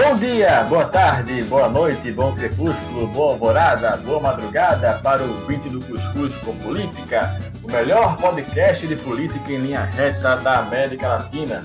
[0.00, 5.70] Bom dia, boa tarde, boa noite, bom crepúsculo, boa alvorada, boa madrugada para o 20
[5.70, 11.64] do Cuscuz com Política, o melhor podcast de política em linha reta da América Latina.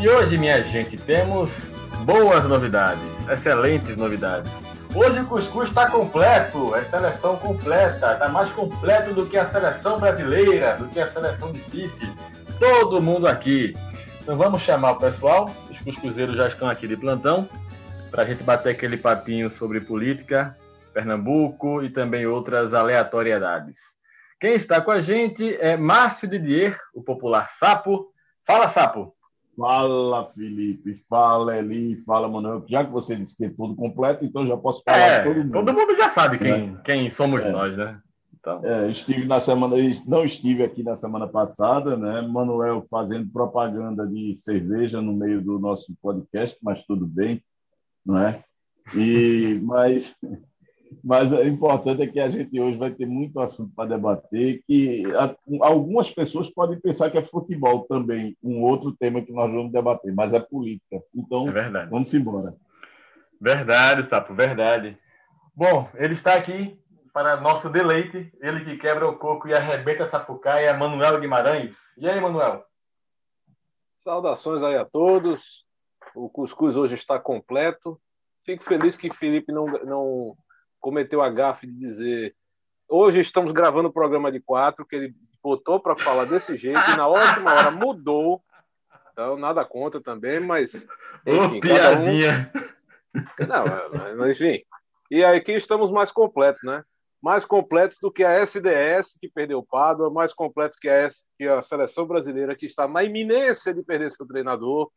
[0.00, 1.50] E hoje, minha gente, temos
[2.06, 4.50] boas novidades, excelentes novidades.
[4.94, 9.98] Hoje o Cuscuz está completo, é seleção completa, está mais completo do que a seleção
[9.98, 12.10] brasileira, do que a seleção de Fife.
[12.58, 13.76] Todo mundo aqui.
[14.22, 17.48] Então vamos chamar o pessoal, os cuscuzeiros já estão aqui de plantão,
[18.10, 20.56] para a gente bater aquele papinho sobre política,
[20.92, 23.78] Pernambuco e também outras aleatoriedades.
[24.40, 28.12] Quem está com a gente é Márcio Didier, o popular Sapo.
[28.46, 29.14] Fala, Sapo!
[29.56, 31.04] Fala, Felipe.
[31.08, 31.96] Fala, Eli.
[32.06, 32.64] Fala, Manuel.
[32.66, 35.52] Já que você disse que é tudo completo, então já posso falar é, todo mundo.
[35.52, 36.82] Todo mundo já sabe quem, é.
[36.82, 37.50] quem somos é.
[37.50, 38.00] nós, né?
[38.40, 38.64] Então.
[38.64, 39.76] É, estive na semana,
[40.06, 42.22] não estive aqui na semana passada, né?
[42.22, 47.42] Manuel fazendo propaganda de cerveja no meio do nosso podcast, mas tudo bem,
[48.04, 48.42] não é?
[48.94, 50.16] E, mas
[51.04, 55.04] mas o importante é que a gente hoje vai ter muito assunto para debater, que
[55.60, 60.12] algumas pessoas podem pensar que é futebol também, um outro tema que nós vamos debater,
[60.12, 61.00] mas é política.
[61.14, 62.56] Então, é vamos embora.
[63.40, 64.98] Verdade, Sapo, verdade.
[65.54, 66.76] Bom, ele está aqui
[67.12, 71.76] para nosso deleite, ele que quebra o coco e arrebenta a sapucaia, Manuel Guimarães.
[71.96, 72.64] E aí, Manuel?
[74.02, 75.64] Saudações aí a todos.
[76.14, 78.00] O cuscuz hoje está completo.
[78.44, 80.36] Fico feliz que Felipe não, não
[80.80, 82.34] cometeu a gafe de dizer
[82.90, 86.96] hoje estamos gravando o programa de quatro, que ele botou para falar desse jeito e
[86.96, 88.42] na última hora mudou.
[89.12, 90.86] Então, nada contra também, mas.
[91.26, 92.50] Enfim, Ô, piadinha.
[92.54, 92.70] Um...
[93.46, 93.64] Não,
[94.16, 94.62] mas enfim.
[95.10, 96.84] E aí aqui estamos mais completos, né?
[97.22, 101.44] Mais completos do que a SDS, que perdeu o Pádua, mais completos que a, que
[101.46, 104.90] a seleção brasileira, que está na iminência de perder seu treinador.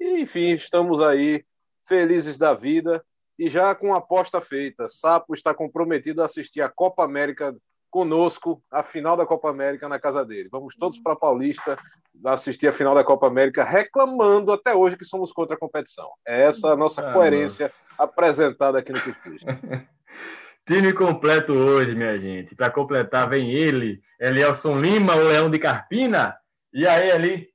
[0.00, 1.44] E, enfim, estamos aí
[1.86, 3.04] felizes da vida
[3.38, 7.56] e já com a aposta feita, Sapo está comprometido a assistir a Copa América
[7.90, 10.48] conosco, a final da Copa América na casa dele.
[10.52, 11.78] Vamos todos para Paulista
[12.24, 16.08] assistir a final da Copa América, reclamando até hoje que somos contra a competição.
[16.26, 19.42] É essa a nossa ah, coerência apresentada aqui no Cuscuz.
[20.70, 22.54] Time completo hoje, minha gente.
[22.54, 26.38] Para completar, vem ele, Elielson Lima, o Leão de Carpina.
[26.72, 27.48] E aí, ali?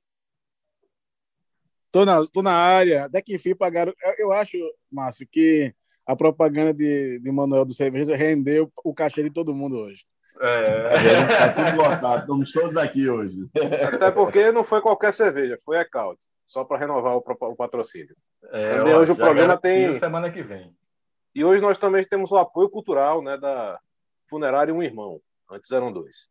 [1.90, 3.06] Tô na, tô na área.
[3.06, 3.94] Até que enfim pagaram.
[4.04, 4.58] Eu, eu acho,
[4.92, 9.78] Márcio, que a propaganda de, de Manuel do Cerveja rendeu o cachê de todo mundo
[9.78, 10.04] hoje.
[10.38, 13.48] É, tá tudo lotado, estamos todos aqui hoje.
[13.94, 18.14] Até porque não foi qualquer cerveja, foi a Caut, só para renovar o, o, patrocínio.
[18.52, 19.98] É, ó, hoje o programa tem.
[19.98, 20.76] Semana que vem.
[21.36, 23.78] E hoje nós também temos o apoio cultural né, da
[24.26, 25.20] Funerária Um Irmão.
[25.50, 26.30] Antes eram dois.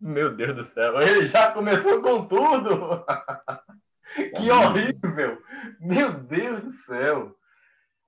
[0.00, 3.06] Meu Deus do céu, ele já começou com tudo!
[4.36, 5.40] que horrível!
[5.78, 7.36] Meu Deus do céu!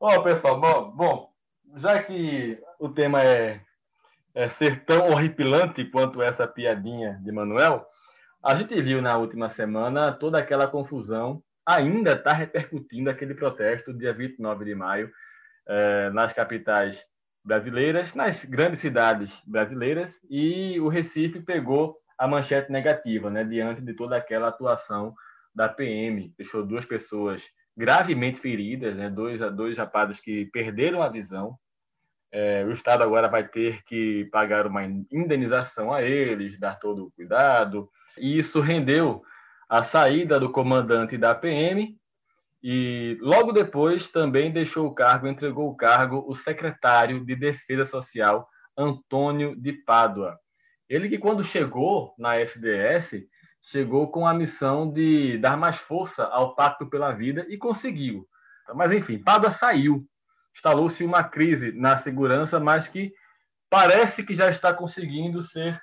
[0.01, 1.33] Ó, oh, pessoal, bom, bom,
[1.77, 3.61] já que o tema é,
[4.35, 7.87] é ser tão horripilante quanto essa piadinha de Manuel,
[8.43, 14.13] a gente viu na última semana toda aquela confusão, ainda está repercutindo aquele protesto dia
[14.13, 15.13] 29 de maio
[15.69, 17.03] eh, nas capitais
[17.45, 23.95] brasileiras, nas grandes cidades brasileiras, e o Recife pegou a manchete negativa, né, diante de
[23.95, 25.15] toda aquela atuação
[25.55, 27.43] da PM, deixou duas pessoas
[27.77, 29.09] gravemente feridas, né?
[29.09, 31.57] dois, dois rapazes que perderam a visão.
[32.33, 37.11] É, o Estado agora vai ter que pagar uma indenização a eles, dar todo o
[37.13, 37.89] cuidado.
[38.19, 39.23] E isso rendeu
[39.69, 41.99] a saída do comandante da PM
[42.63, 48.49] e logo depois também deixou o cargo, entregou o cargo o secretário de Defesa Social,
[48.77, 50.39] Antônio de Pádua.
[50.89, 53.27] Ele que quando chegou na SDS,
[53.63, 58.27] chegou com a missão de dar mais força ao Pacto pela Vida e conseguiu.
[58.75, 60.07] Mas, enfim, Pádua saiu.
[60.55, 63.13] Instalou-se uma crise na segurança, mas que
[63.71, 65.81] parece que já está conseguindo ser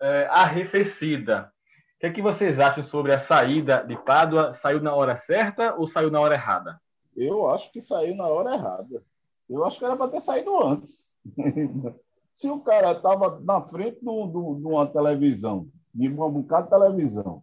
[0.00, 1.50] é, arrefecida.
[1.98, 4.54] O que, é que vocês acham sobre a saída de Pádua?
[4.54, 6.80] Saiu na hora certa ou saiu na hora errada?
[7.16, 9.04] Eu acho que saiu na hora errada.
[9.50, 11.12] Eu acho que era para ter saído antes.
[12.36, 17.42] Se o cara estava na frente de uma televisão de um bocado de televisão.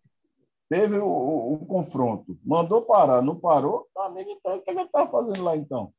[0.70, 4.82] Teve o, o, o, confronto, mandou parar, não parou, tá, amigo, então, o que ele
[4.84, 5.94] está fazendo lá então?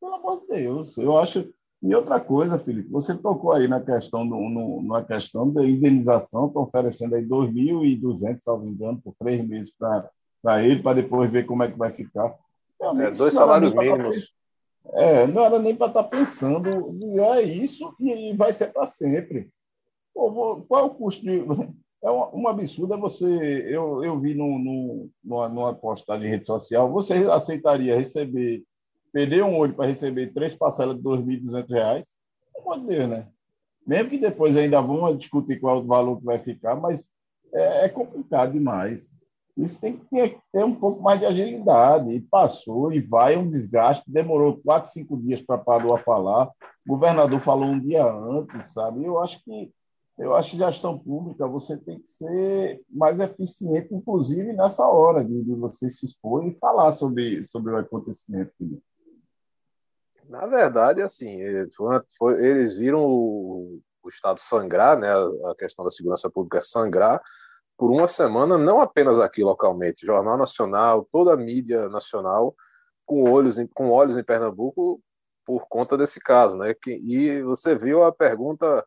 [0.00, 1.48] Pelo amor de Deus, eu acho.
[1.82, 6.46] E outra coisa, Felipe, você tocou aí na questão, do, no, na questão da indenização,
[6.46, 11.62] estão oferecendo aí 2.200, salvo engano, por três meses para ele, para depois ver como
[11.62, 12.34] é que vai ficar.
[12.80, 14.34] é, dois salários tá mínimos.
[14.94, 16.68] É, não era nem para estar tá pensando,
[17.20, 19.50] é isso e vai ser para sempre.
[20.14, 21.44] Pô, qual é o custo de.
[22.04, 23.66] É um, um absurdo é você.
[23.68, 28.62] Eu, eu vi no, no, numa, numa postagem em rede social, você aceitaria receber,
[29.16, 32.04] perder um olho para receber três parcelas de R$ 2.200?
[32.52, 33.26] Pelo amor de Deus, né?
[33.86, 37.08] Mesmo que depois ainda vão discutir qual o valor que vai ficar, mas
[37.54, 39.16] é, é complicado demais.
[39.56, 42.10] Isso tem que ter, ter, um pouco mais de agilidade.
[42.10, 44.04] E passou, e vai, um desgaste.
[44.06, 46.50] Demorou quatro, cinco dias para Padua falar.
[46.86, 49.02] O governador falou um dia antes, sabe?
[49.02, 49.72] Eu acho que
[50.18, 55.42] eu acho que gestão pública você tem que ser mais eficiente, inclusive nessa hora de,
[55.42, 58.82] de você se expor e falar sobre, sobre o acontecimento, Felipe.
[60.28, 61.38] Na verdade, assim,
[62.18, 67.20] foi, eles viram o, Estado sangrar, né, a, questão da segurança pública sangrar
[67.76, 72.54] por uma semana, não apenas aqui localmente, Jornal Nacional, toda a mídia nacional,
[73.04, 75.02] com olhos em, com olhos em Pernambuco
[75.44, 76.74] por conta desse caso, né?
[76.86, 78.84] E você viu a pergunta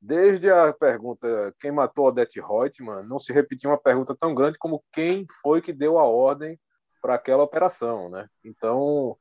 [0.00, 4.84] desde a pergunta quem matou Odete Reutemann, não se repetiu uma pergunta tão grande como
[4.92, 6.58] quem foi que deu a ordem
[7.00, 8.28] para aquela operação, né?
[8.44, 9.16] Então,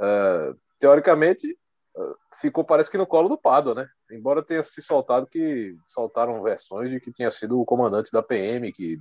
[0.00, 1.58] uh, teoricamente,
[2.38, 3.88] ficou parece que no colo do Pado, né?
[4.12, 8.70] Embora tenha se soltado que soltaram versões de que tinha sido o comandante da PM
[8.70, 8.98] que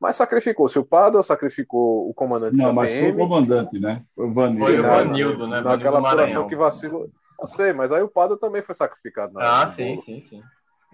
[0.00, 0.68] mas sacrificou.
[0.70, 3.02] Se o Pado sacrificou o comandante não, da mas PM.
[3.02, 4.02] Foi o comandante, né?
[4.16, 4.64] Foi o Vanildo.
[4.64, 5.60] Foi o Vanildo, né?
[5.60, 7.10] Naquela apuração que vacilou.
[7.38, 9.38] Eu sei, mas aí o Pada também foi sacrificado.
[9.38, 10.42] ah, sim, sim, sim.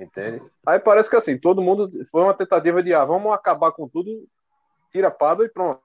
[0.01, 0.43] Entende?
[0.67, 4.27] Aí parece que assim, todo mundo foi uma tentativa de, ah, vamos acabar com tudo,
[4.91, 5.81] tira Pada e pronto.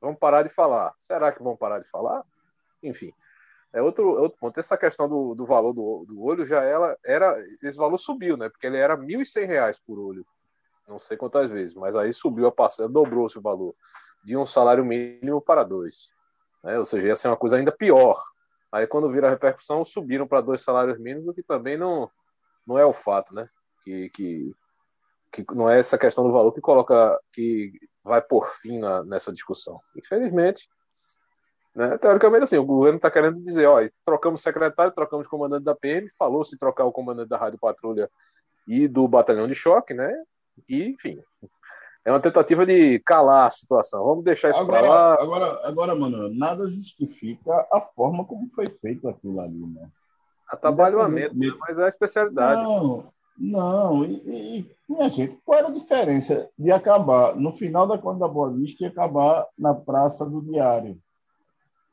[0.00, 0.94] Vamos parar de falar.
[0.98, 2.24] Será que vão parar de falar?
[2.82, 3.12] Enfim.
[3.72, 4.60] É outro, outro ponto.
[4.60, 7.36] Essa questão do, do valor do, do olho já era, era.
[7.62, 8.48] Esse valor subiu, né?
[8.48, 10.26] Porque ele era R$ 1.100 por olho.
[10.86, 13.74] Não sei quantas vezes, mas aí subiu a parcela, dobrou-se o valor
[14.22, 16.10] de um salário mínimo para dois.
[16.62, 16.78] Né?
[16.78, 18.22] Ou seja, ia ser uma coisa ainda pior.
[18.70, 22.10] Aí quando vira a repercussão, subiram para dois salários mínimos, o que também não,
[22.66, 23.48] não é o fato, né?
[23.84, 24.52] Que, que,
[25.32, 27.72] que não é essa questão do valor que coloca, que
[28.02, 29.80] vai por fim na, nessa discussão.
[29.96, 30.68] Infelizmente,
[31.74, 31.96] né?
[31.98, 36.44] Teoricamente, assim, o governo está querendo dizer, ó, trocamos secretário, trocamos comandante da PM, falou
[36.44, 38.10] se trocar o comandante da Rádio Patrulha
[38.66, 40.12] e do batalhão de choque, né?
[40.68, 41.18] E, enfim,
[42.04, 44.04] é uma tentativa de calar a situação.
[44.04, 45.14] Vamos deixar isso para lá.
[45.14, 49.88] Agora, agora, mano, nada justifica a forma como foi feito aquilo ali, né?
[50.48, 51.46] Atabalhamento, né?
[51.60, 52.62] mas é a especialidade.
[52.62, 54.04] Não, não.
[54.04, 58.28] E, e, minha gente, qual era a diferença de acabar no final da Conta da
[58.28, 61.00] Boa Vista e acabar na Praça do Diário?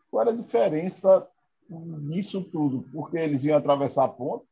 [0.10, 1.28] Qual era a diferença
[1.70, 2.86] disso tudo?
[2.92, 4.46] Porque eles iam atravessar a ponte?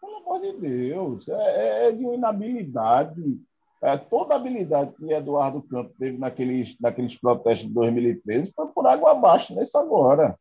[0.00, 3.40] Pelo amor de Deus, é, é de uma inabilidade
[3.80, 8.86] é, toda a habilidade que Eduardo Campos teve naqueles, naqueles protestos de 2013 foi por
[8.86, 10.36] água abaixo nesse agora.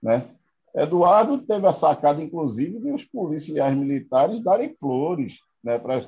[0.00, 0.24] Né?
[0.74, 6.06] Eduardo teve a sacada, inclusive, de os policiais militares darem flores né, para, os,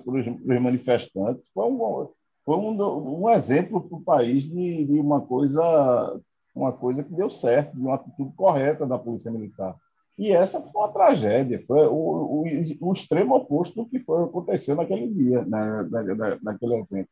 [0.60, 1.48] manifestantes.
[1.52, 2.08] Foi um,
[2.44, 6.20] foi um, um exemplo para o país de, de uma coisa
[6.58, 9.76] uma coisa que deu certo, de uma atitude correta da Polícia Militar.
[10.18, 12.44] E essa foi uma tragédia, foi o, o,
[12.80, 17.08] o extremo oposto do que foi aconteceu naquele dia, na, na, naquele exemplo.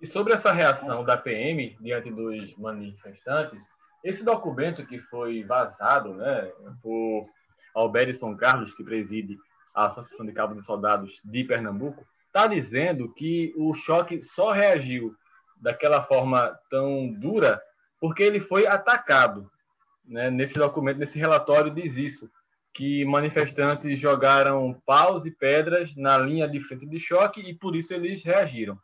[0.00, 3.68] E sobre essa reação da PM diante dos manifestantes,
[4.02, 6.50] esse documento que foi vazado né,
[6.82, 7.26] por
[7.74, 9.36] Alberto Carlos, que preside
[9.74, 15.14] a Associação de Cabos e Soldados de Pernambuco, está dizendo que o choque só reagiu
[15.60, 17.60] daquela forma tão dura
[18.00, 19.50] porque ele foi atacado.
[20.04, 20.30] Né?
[20.30, 22.30] Nesse documento, nesse relatório, diz isso
[22.74, 27.92] que manifestantes jogaram paus e pedras na linha de frente de choque e por isso
[27.92, 28.78] eles reagiram.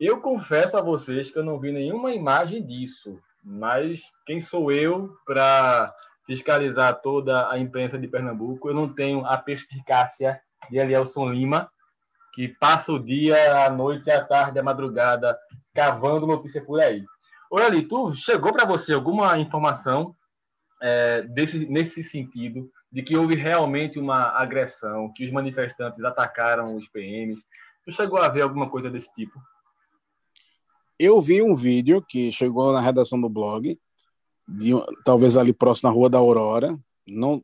[0.00, 5.14] Eu confesso a vocês que eu não vi nenhuma imagem disso, mas quem sou eu
[5.26, 5.94] para
[6.26, 8.68] fiscalizar toda a imprensa de Pernambuco?
[8.68, 10.40] Eu não tenho a perspicácia
[10.70, 11.70] de Elielson Lima,
[12.32, 15.38] que passa o dia, a noite, a tarde, a madrugada,
[15.74, 17.04] cavando notícia por aí.
[17.50, 20.14] Olha tu chegou para você alguma informação
[20.82, 26.88] é, desse, nesse sentido de que houve realmente uma agressão, que os manifestantes atacaram os
[26.88, 27.40] PMs.
[27.84, 29.40] Tu chegou a ver alguma coisa desse tipo?
[30.98, 33.78] Eu vi um vídeo que chegou na redação do blog,
[34.46, 34.72] de,
[35.04, 37.42] talvez ali próximo na Rua da Aurora, não,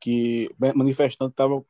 [0.00, 1.62] que manifestante estava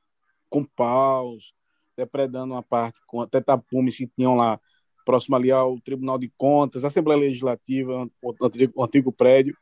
[0.49, 1.53] com paus,
[1.97, 4.61] depredando uma parte com até tapumes que tinham lá
[5.07, 9.57] próximo ali ao Tribunal de Contas, Assembleia Legislativa, o antigo, o antigo prédio.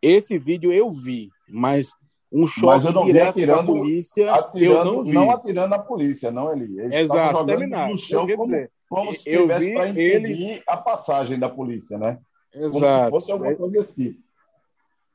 [0.00, 1.92] Esse vídeo eu vi, mas
[2.30, 5.12] um choque direto atirando, polícia, atirando, eu não vi.
[5.12, 6.78] Não atirando a polícia, não, Eli.
[6.78, 7.88] Eles Exato, terminar.
[7.88, 10.62] No chão como, dizer, como se vi para impedir ele...
[10.68, 12.18] a passagem da polícia, né?
[12.54, 13.10] Exato.
[13.10, 14.16] Como se fosse alguma coisa assim.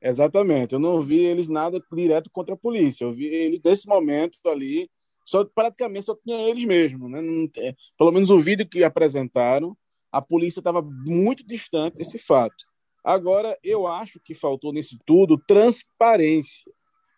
[0.02, 0.74] Exatamente.
[0.74, 3.04] Eu não vi eles nada direto contra a polícia.
[3.04, 4.90] Eu vi eles, nesse momento ali,
[5.28, 7.20] só praticamente só tinha eles mesmos, né?
[7.20, 7.50] Não,
[7.98, 9.76] pelo menos o vídeo que apresentaram,
[10.10, 12.56] a polícia estava muito distante desse fato.
[13.04, 16.72] Agora, eu acho que faltou nisso tudo transparência,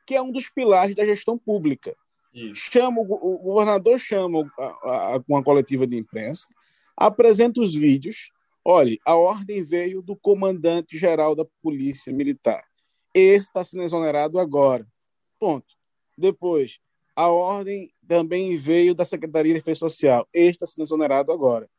[0.08, 1.96] que é um dos pilares da gestão pública.
[2.34, 2.72] Isso.
[2.72, 6.48] Chama o, o governador chama a, a, uma coletiva de imprensa,
[6.98, 8.32] apresenta os vídeos.
[8.66, 12.64] Olha, a ordem veio do comandante geral da Polícia Militar.
[13.14, 14.88] Esse está sendo exonerado agora.
[15.40, 15.68] Ponto.
[16.18, 16.80] Depois,
[17.20, 20.26] a ordem também veio da Secretaria de Defesa Social.
[20.34, 21.70] Este está sendo exonerado agora.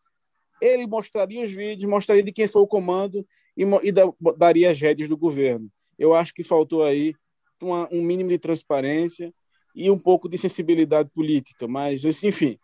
[0.60, 4.02] Ele mostraria os vídeos, mostraria de quem foi o comando e, e da,
[4.36, 5.72] daria as rédeas do governo.
[5.98, 7.14] Eu acho que faltou aí
[7.58, 9.32] uma, um mínimo de transparência
[9.74, 12.58] e um pouco de sensibilidade política, mas, enfim,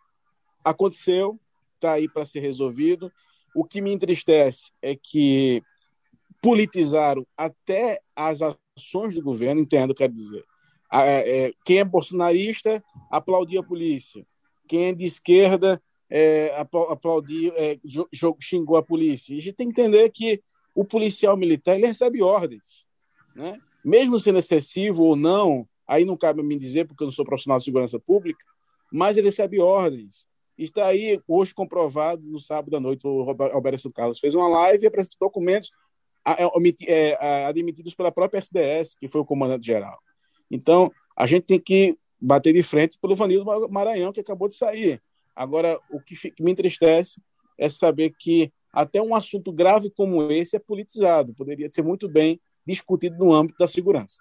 [0.63, 1.39] aconteceu,
[1.73, 3.11] está aí para ser resolvido.
[3.55, 5.63] O que me entristece é que
[6.43, 10.45] politizaram até as ações do governo, entendo, quer dizer.
[10.91, 14.25] É, quem é bolsonarista aplaudia a polícia,
[14.67, 17.77] quem é de esquerda é, aplaudiu, é,
[18.41, 19.33] xingou a polícia.
[19.33, 20.41] E a gente tem que entender que
[20.73, 22.85] o policial militar ele recebe ordens,
[23.35, 23.59] né?
[23.83, 27.25] Mesmo sendo excessivo ou não, aí não cabe a mim dizer porque eu não sou
[27.25, 28.43] profissional de segurança pública,
[28.91, 30.25] mas ele recebe ordens.
[30.57, 34.87] Está aí hoje comprovado no sábado à noite o Alberto Carlos fez uma live e
[34.87, 35.71] apresentou documentos
[36.25, 39.97] é, admitidos pela própria SDS, que foi o comandante geral.
[40.49, 45.01] Então, a gente tem que bater de frente pelo Vanildo Maranhão, que acabou de sair.
[45.35, 47.21] Agora, o que me entristece
[47.57, 51.33] é saber que até um assunto grave como esse é politizado.
[51.33, 54.17] Poderia ser muito bem discutido no âmbito da segurança.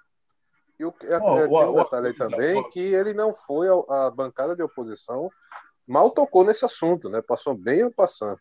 [0.78, 4.10] E o, é, oh, tem um detalhe aí também que ele não foi a, a,
[4.10, 5.30] bancada de oposição,
[5.86, 7.22] mal tocou nesse assunto, né?
[7.22, 8.36] Passou bem a passar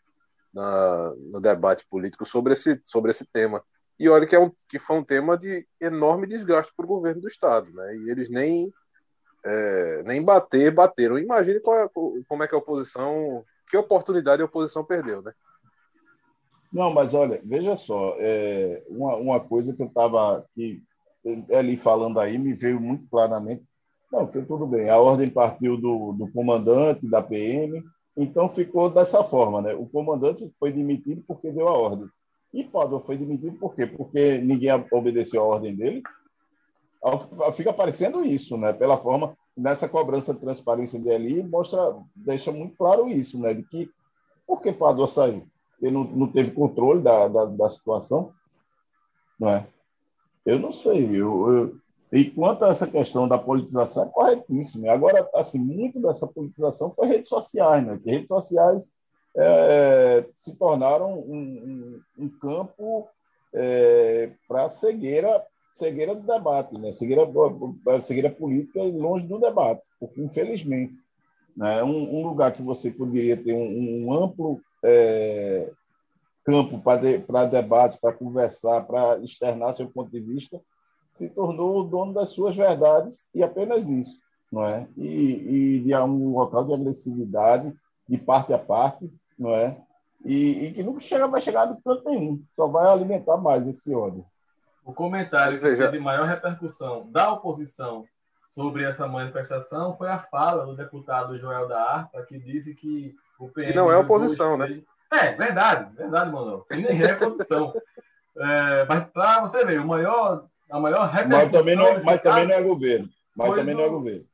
[0.52, 3.62] no debate político sobre esse, sobre esse tema.
[3.98, 7.22] E olha que, é um, que foi um tema de enorme desgaste para o governo
[7.22, 7.96] do Estado, né?
[7.96, 8.70] E eles nem,
[9.44, 11.18] é, nem bater, bateram.
[11.18, 11.88] Imagine qual é,
[12.28, 15.32] como é que a oposição, que oportunidade a oposição perdeu, né?
[16.72, 20.44] Não, mas olha, veja só, é, uma, uma coisa que eu estava
[21.54, 23.64] ali falando aí me veio muito claramente.
[24.12, 27.82] Não, tudo bem, a ordem partiu do, do comandante da PM,
[28.16, 29.74] então ficou dessa forma, né?
[29.74, 32.08] O comandante foi demitido porque deu a ordem.
[32.56, 33.86] E Padua foi demitido por quê?
[33.86, 36.02] Porque ninguém obedeceu a ordem dele.
[37.54, 38.72] Fica parecendo isso, né?
[38.72, 43.52] Pela forma, nessa cobrança de transparência dele, mostra, deixa muito claro isso, né?
[43.52, 43.90] De que
[44.46, 45.46] por que Padua saiu?
[45.82, 48.32] ele não, não teve controle da, da, da, situação,
[49.38, 49.66] não é?
[50.46, 51.04] Eu não sei.
[51.10, 51.76] Eu, eu,
[52.10, 54.90] enquanto essa questão da politização é corretíssima.
[54.90, 57.98] Agora, assim, muito dessa politização foi redes sociais, né?
[58.02, 58.94] Que redes sociais
[59.36, 63.08] é, se tornaram um, um, um campo
[63.54, 65.44] é, para cegueira
[65.76, 66.90] cegueira do debate, né?
[66.90, 67.22] cegueira,
[68.00, 70.94] cegueira política e longe do debate, porque, infelizmente,
[71.54, 71.84] né?
[71.84, 75.70] um, um lugar que você poderia ter um, um amplo é,
[76.44, 80.58] campo para de, debate, para conversar, para externar seu ponto de vista,
[81.12, 84.18] se tornou o dono das suas verdades e apenas isso,
[84.50, 84.86] não é?
[84.96, 87.74] E, e de um local de agressividade,
[88.08, 89.76] de parte a parte, não é?
[90.24, 93.94] E, e que nunca chega, vai chegar do canto nenhum, só vai alimentar mais esse
[93.94, 94.24] ódio.
[94.84, 98.06] O comentário que teve maior repercussão da oposição
[98.46, 103.48] sobre essa manifestação foi a fala do deputado Joel da Arpa, que disse que o
[103.48, 103.72] PM.
[103.72, 104.80] Que não é oposição, né?
[105.12, 106.64] É, verdade, verdade, mano.
[106.70, 107.72] E nem é oposição.
[108.38, 111.42] é, mas para você ver, o maior, a maior repercussão.
[111.42, 113.08] Mas também não, é, mas também não é governo.
[113.36, 114.24] Mas também do, não é governo.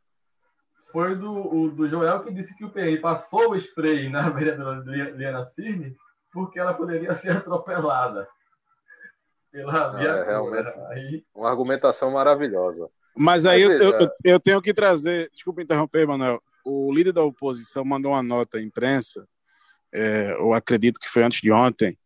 [0.93, 4.85] Foi do, o, do Joel que disse que o PM passou o spray na vereadora
[4.85, 5.97] Liana Cirne
[6.33, 8.29] porque ela poderia ser atropelada
[9.51, 10.69] pela ah, É, realmente.
[10.91, 11.25] Aí...
[11.35, 12.89] Uma argumentação maravilhosa.
[13.15, 16.43] Mas aí eu, eu, eu, tenho que trazer, desculpa interromper, Manuel.
[16.65, 19.29] O líder da oposição mandou uma nota à imprensa,
[19.93, 21.99] é, eu acredito que foi antes de ontem,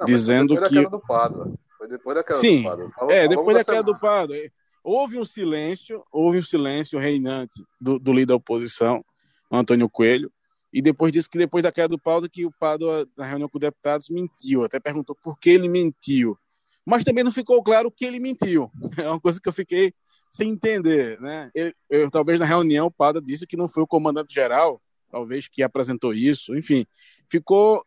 [0.00, 0.88] Não, dizendo foi que.
[0.88, 1.52] Do Padua.
[1.76, 2.90] Foi depois da queda Sim, do Padua.
[2.90, 4.36] Falou, é, depois da queda do Padua.
[4.82, 9.04] Houve um silêncio, houve um silêncio reinante do, do líder da oposição,
[9.50, 10.32] Antônio Coelho,
[10.72, 13.58] e depois disse que depois da queda do Padua, que o Padua, na reunião com
[13.58, 14.64] deputados, mentiu.
[14.64, 16.38] Até perguntou por que ele mentiu.
[16.84, 18.70] Mas também não ficou claro que ele mentiu.
[18.98, 19.92] É uma coisa que eu fiquei
[20.30, 21.50] sem entender, né?
[21.88, 24.80] Eu, talvez na reunião o Pada disse que não foi o comandante geral,
[25.10, 26.86] talvez que apresentou isso, enfim,
[27.30, 27.82] ficou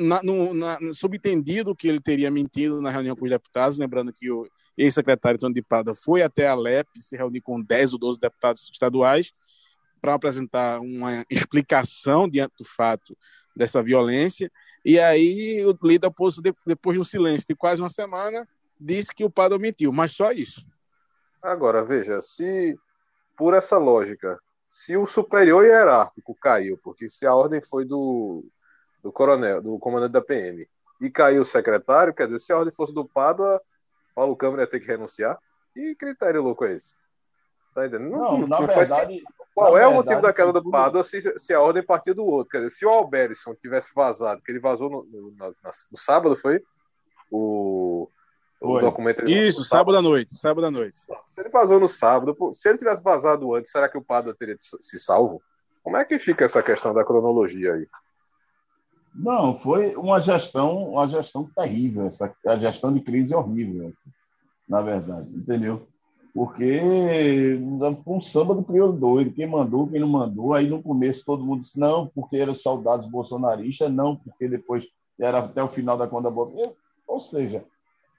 [0.00, 4.30] na, no, na, subentendido que ele teria mentido na reunião com os deputados, lembrando que
[4.30, 8.18] o ex-secretário Tony de Pada foi até a LEP se reunir com 10 ou 12
[8.18, 9.34] deputados estaduais
[10.00, 13.16] para apresentar uma explicação diante do fato
[13.54, 14.50] dessa violência,
[14.82, 18.48] e aí o líder oposto, depois de um silêncio de quase uma semana,
[18.80, 20.64] disse que o Pada mentiu, mas só isso.
[21.42, 22.78] Agora, veja, se
[23.36, 28.44] por essa lógica se o superior hierárquico caiu, porque se a ordem foi do,
[29.02, 30.68] do coronel, do comandante da PM,
[31.00, 33.60] e caiu o secretário, quer dizer, se a ordem fosse do Pádua,
[34.14, 35.38] Paulo Câmara ia ter que renunciar?
[35.72, 36.94] Que critério louco é esse?
[37.74, 38.10] Tá entendendo?
[38.10, 39.22] Não, não na verdade.
[39.54, 40.70] Qual na é verdade, o motivo da queda do tudo...
[40.70, 42.50] Pádua se, se a ordem partia do outro?
[42.50, 45.54] Quer dizer, se o Alberison tivesse vazado, que ele vazou no, no, no,
[45.90, 46.62] no sábado, foi?
[47.30, 48.08] O,
[48.60, 48.80] o Foi.
[48.82, 49.28] documento.
[49.28, 50.36] Isso, sábado à noite.
[50.36, 51.00] Sábado à noite.
[51.00, 54.56] Se ele vazou no sábado, se ele tivesse vazado antes, será que o Pádua teria
[54.58, 55.42] se salvo?
[55.82, 57.88] Como é que fica essa questão da cronologia aí?
[59.14, 64.10] Não, foi uma gestão, uma gestão terrível, essa, a gestão de crise horrível, assim,
[64.68, 65.86] na verdade, entendeu?
[66.32, 66.80] Porque
[68.04, 71.44] foi um samba do crioulo doido, quem mandou, quem não mandou, aí no começo todo
[71.44, 74.86] mundo disse não, porque eram soldados bolsonaristas, não, porque depois
[75.18, 76.50] era até o final da conta boa.
[77.06, 77.64] Ou seja,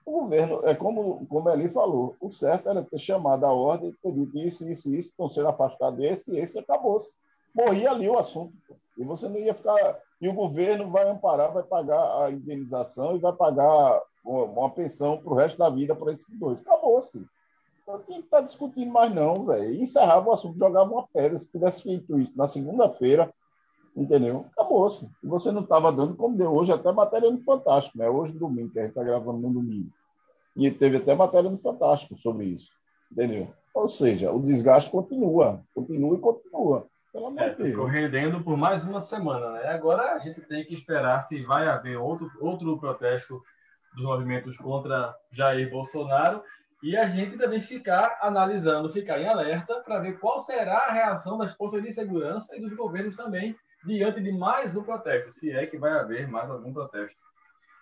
[0.05, 4.11] o governo, é como, como ele falou, o certo era ter chamado a ordem, ter
[4.11, 7.13] dito isso, isso, isso, estão sendo afastados esse, esse, acabou-se.
[7.53, 8.53] Morria ali o assunto.
[8.97, 9.99] E você não ia ficar.
[10.21, 15.33] E o governo vai amparar, vai pagar a indenização e vai pagar uma, pensão para
[15.33, 16.61] o resto da vida para esses dois.
[16.61, 17.25] Acabou-se.
[17.87, 19.81] Não tinha que estar discutindo mais, não, velho.
[19.81, 21.39] Encerrava o assunto, jogava uma pedra.
[21.39, 23.33] Se tivesse feito isso na segunda-feira,
[23.95, 24.45] entendeu?
[24.51, 25.09] Acabou-se.
[25.23, 28.07] E você não estava dando como deu hoje, até matéria no Fantástico, né?
[28.07, 29.89] Hoje, domingo, que a gente está gravando no domingo.
[30.55, 32.69] E teve até matéria no Fantástico sobre isso,
[33.11, 33.51] entendeu?
[33.73, 36.87] Ou seja, o desgaste continua, continua e continua.
[37.11, 37.69] Pelo amor É, de Deus.
[37.69, 39.67] ficou rendendo por mais uma semana, né?
[39.69, 43.41] Agora a gente tem que esperar se vai haver outro, outro protesto
[43.95, 46.41] dos movimentos contra Jair Bolsonaro
[46.81, 51.37] e a gente também ficar analisando, ficar em alerta para ver qual será a reação
[51.37, 55.65] das forças de segurança e dos governos também diante de mais um protesto, se é
[55.65, 57.19] que vai haver mais algum protesto.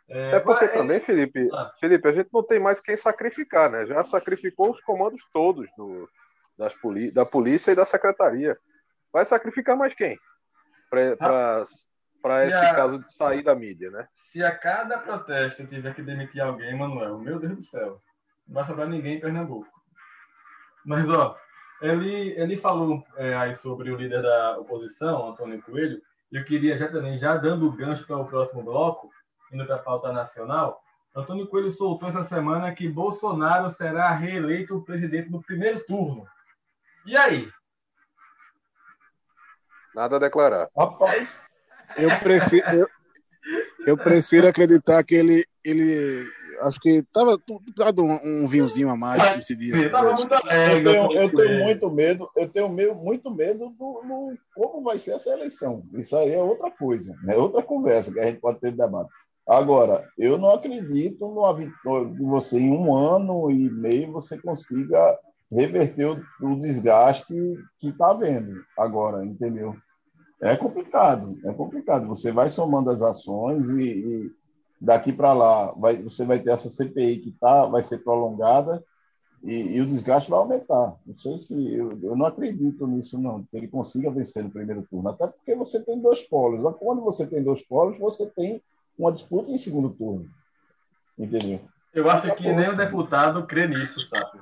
[0.07, 1.71] É porque mas- também, Felipe, Ah.
[1.79, 3.85] Felipe, a gente não tem mais quem sacrificar, né?
[3.85, 6.09] Já sacrificou os comandos todos do,
[6.57, 8.57] das poli, da polícia e da secretaria.
[9.11, 10.17] Vai sacrificar mais quem?
[10.89, 14.07] Para E esse a- caso de sair da mídia, né?
[14.13, 18.01] Se a cada protesto tiver que demitir alguém, Manuel, meu Deus do céu,
[18.47, 19.69] não vai sobrar ninguém em Pernambuco.
[20.85, 21.37] Mas, ó,
[21.81, 26.77] ele, ele falou é, aí sobre o líder da oposição, Antônio Coelho, e eu queria
[26.77, 29.09] já também, já dando o gancho para o próximo bloco,
[29.51, 30.81] indo para a pauta nacional,
[31.15, 36.27] Antônio Coelho soltou essa semana que Bolsonaro será reeleito presidente no primeiro turno.
[37.05, 37.51] E aí?
[39.99, 40.69] Nada a declarar.
[40.77, 41.43] Rapaz,
[41.97, 42.87] Eu prefiro, eu,
[43.85, 46.25] eu prefiro acreditar que ele, ele
[46.61, 47.37] acho que estava
[47.75, 49.91] dado um, um vinhozinho a mais nesse dia.
[49.91, 54.81] Tava eu tenho, eu tenho muito medo, eu tenho meio, muito medo do, do como
[54.83, 55.83] vai ser essa eleição.
[55.93, 59.09] Isso aí é outra coisa, é outra conversa que a gente pode ter de debate.
[59.45, 65.19] Agora, eu não acredito numa vitória de você em um ano e meio você consiga
[65.51, 67.33] reverter o, o desgaste
[67.79, 69.75] que está havendo agora, entendeu?
[70.41, 72.07] É complicado, é complicado.
[72.07, 74.31] Você vai somando as ações e, e
[74.79, 78.83] daqui para lá vai, você vai ter essa CPI que tá, vai ser prolongada
[79.43, 80.95] e, e o desgaste vai aumentar.
[81.05, 84.85] Não sei se eu, eu não acredito nisso não, que ele consiga vencer no primeiro
[84.89, 86.61] turno, até porque você tem dois polos.
[86.77, 88.61] Quando você tem dois polos, você tem
[88.97, 90.29] uma disputa em segundo turno,
[91.17, 91.59] entendeu?
[91.93, 94.39] Eu acho que nem o deputado crê nisso, sabe?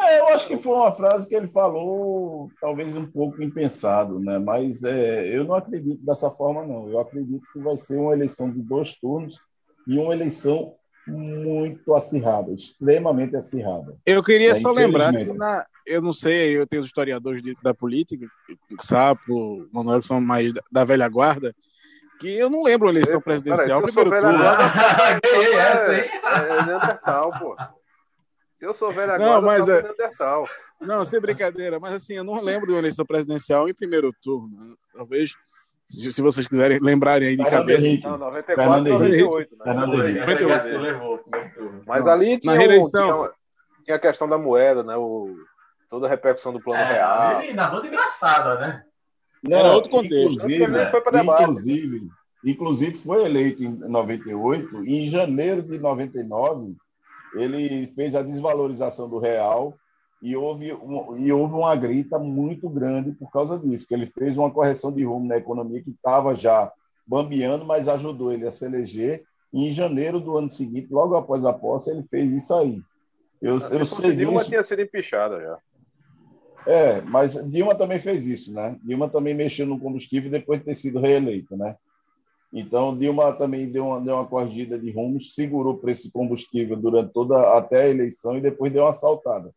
[0.00, 4.38] É, eu acho que foi uma frase que ele falou, talvez um pouco impensado, né?
[4.38, 6.88] Mas é, eu não acredito dessa forma, não.
[6.90, 9.40] Eu acredito que vai ser uma eleição de dois turnos
[9.86, 10.74] e uma eleição
[11.06, 13.96] muito acirrada, extremamente acirrada.
[14.06, 17.56] Eu queria É, só lembrar que na, eu não sei, eu tenho os historiadores de-
[17.62, 18.26] da política,
[18.80, 21.54] Sapo, Manuel, que são mais da, da velha guarda,
[22.20, 24.64] que eu não lembro a eleição Epa, presidencial, peraí, se eu primeiro sou velha guarda,
[25.32, 26.10] Ganhei essa, hein?
[26.24, 27.56] É, é Neandertal, pô.
[28.62, 30.48] Se eu sou velha Não, guarda, mas eu é- sou Neandertal.
[30.80, 34.76] Não, sem brincadeira, mas assim, eu não lembro de uma eleição presidencial em primeiro turno.
[34.94, 35.34] Talvez,
[35.84, 37.86] se, se vocês quiserem lembrarem aí de Fernando cabeça.
[37.88, 38.04] Henrique.
[38.06, 39.22] Não, 94 Fernando e Henrique.
[39.24, 39.64] 98, né?
[39.64, 40.18] Fernando Foi, Henrique.
[40.18, 40.80] essa Vai ter graça outro.
[40.80, 41.82] levou, primeiro turno.
[41.88, 42.12] Mas Não.
[42.12, 43.18] ali tinha, um- reeleição.
[43.18, 43.30] tinha,
[43.84, 44.96] tinha a questão da moeda, né?
[44.96, 45.34] O,
[45.90, 47.42] toda a repercussão do plano É, real.
[47.42, 48.84] ele na banda engraçada, né?
[49.50, 50.34] Era outro contexto.
[50.36, 51.42] Inclusive, foi debate.
[51.42, 52.08] inclusive,
[52.44, 56.76] inclusive, foi eleito em 98, e em janeiro de 99,
[57.34, 59.74] ele fez a desvalorização do real
[60.20, 64.38] e houve, um- e houve uma grita muito grande por causa disso, que ele fez
[64.38, 66.70] uma correção de rumo na economia que estava já
[67.06, 69.24] bambeando, mas ajudou ele a se eleger.
[69.52, 72.80] E em janeiro do ano seguinte, logo após a posse, ele fez isso aí.
[73.40, 74.50] Eu, eu sei Dilma disso.
[74.50, 75.58] tinha sido empichada já.
[76.64, 78.78] É, mas Dilma também fez isso, né?
[78.84, 81.74] Dilma também mexeu no combustível depois de ter sido reeleito, né?
[82.52, 86.76] Então, Dilma também deu uma, deu uma corrigida de rumos, segurou o preço de combustível
[86.76, 89.50] durante toda até a eleição e depois deu uma saltada.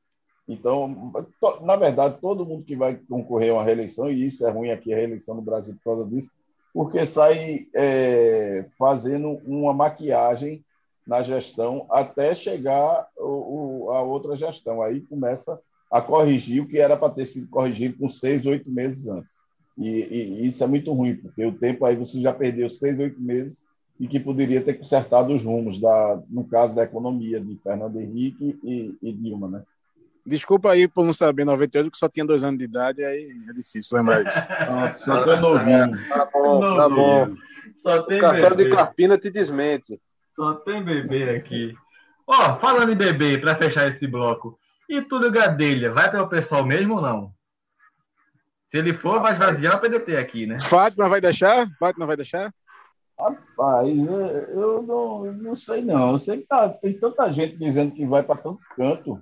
[0.47, 1.11] Então,
[1.61, 4.93] na verdade, todo mundo que vai concorrer a uma reeleição, e isso é ruim aqui,
[4.93, 6.29] a reeleição no Brasil por causa disso,
[6.73, 10.63] porque sai é, fazendo uma maquiagem
[11.05, 14.81] na gestão até chegar o, o, a outra gestão.
[14.81, 15.59] Aí começa
[15.91, 19.33] a corrigir o que era para ter sido corrigido com seis, oito meses antes.
[19.77, 23.21] E, e, isso é muito ruim, porque o tempo aí você já perdeu seis, oito
[23.21, 23.63] meses
[23.99, 28.57] e que poderia ter consertado os rumos, da, no caso da economia, de Fernando Henrique
[28.63, 29.63] e, e Dilma, né?
[30.25, 33.53] Desculpa aí por não saber 98, que só tinha dois anos de idade, aí é
[33.53, 34.43] difícil lembrar disso.
[34.49, 36.07] Ah, só tem novinho.
[36.09, 37.35] Tá bom, tá bom.
[37.77, 38.69] Só tem o cartório bebê.
[38.69, 40.01] de Carpina te desmente.
[40.35, 41.75] Só tem bebê aqui.
[42.25, 44.57] Ó, oh, falando em bebê, para fechar esse bloco,
[44.89, 47.34] e Túlio Gadelha, vai para o pessoal mesmo ou não?
[48.75, 50.59] Se ele for, vai esvaziar o PDT aqui, né?
[50.59, 51.65] Fátima vai deixar?
[51.79, 52.53] Fátima vai deixar?
[53.17, 56.11] Rapaz, eu não, não sei não.
[56.11, 59.21] Eu sei que tá, tem tanta gente dizendo que vai para tanto canto,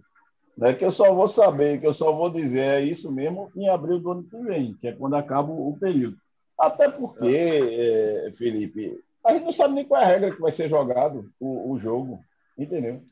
[0.58, 3.70] né, que eu só vou saber, que eu só vou dizer é isso mesmo em
[3.70, 6.18] abril do ano que vem, que é quando acaba o período.
[6.60, 10.52] Até porque, é, Felipe, a gente não sabe nem qual é a regra que vai
[10.52, 12.20] ser jogado o, o jogo,
[12.58, 13.04] entendeu?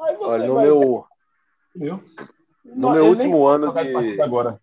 [0.00, 0.64] Aí você Olha, no vai...
[0.64, 1.04] meu,
[1.76, 2.02] entendeu?
[2.64, 4.58] No não, meu último ano de agora.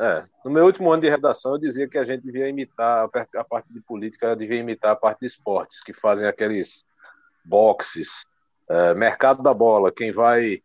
[0.00, 3.44] É, no meu último ano de redação, eu dizia que a gente devia imitar a
[3.44, 6.86] parte de política, devia imitar a parte de esportes, que fazem aqueles
[7.44, 8.08] boxes,
[8.66, 10.62] é, mercado da bola, quem vai,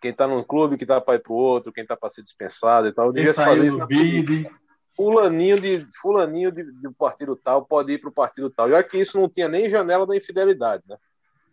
[0.00, 2.22] quem está num clube que está para ir para o outro, quem está para ser
[2.22, 3.08] dispensado e tal.
[3.08, 3.78] Eu devia fazer isso.
[4.96, 8.68] Fulaninho de fulaninho de, de partido tal pode ir para o partido tal.
[8.70, 10.96] E olha que isso não tinha nem janela da infidelidade, né?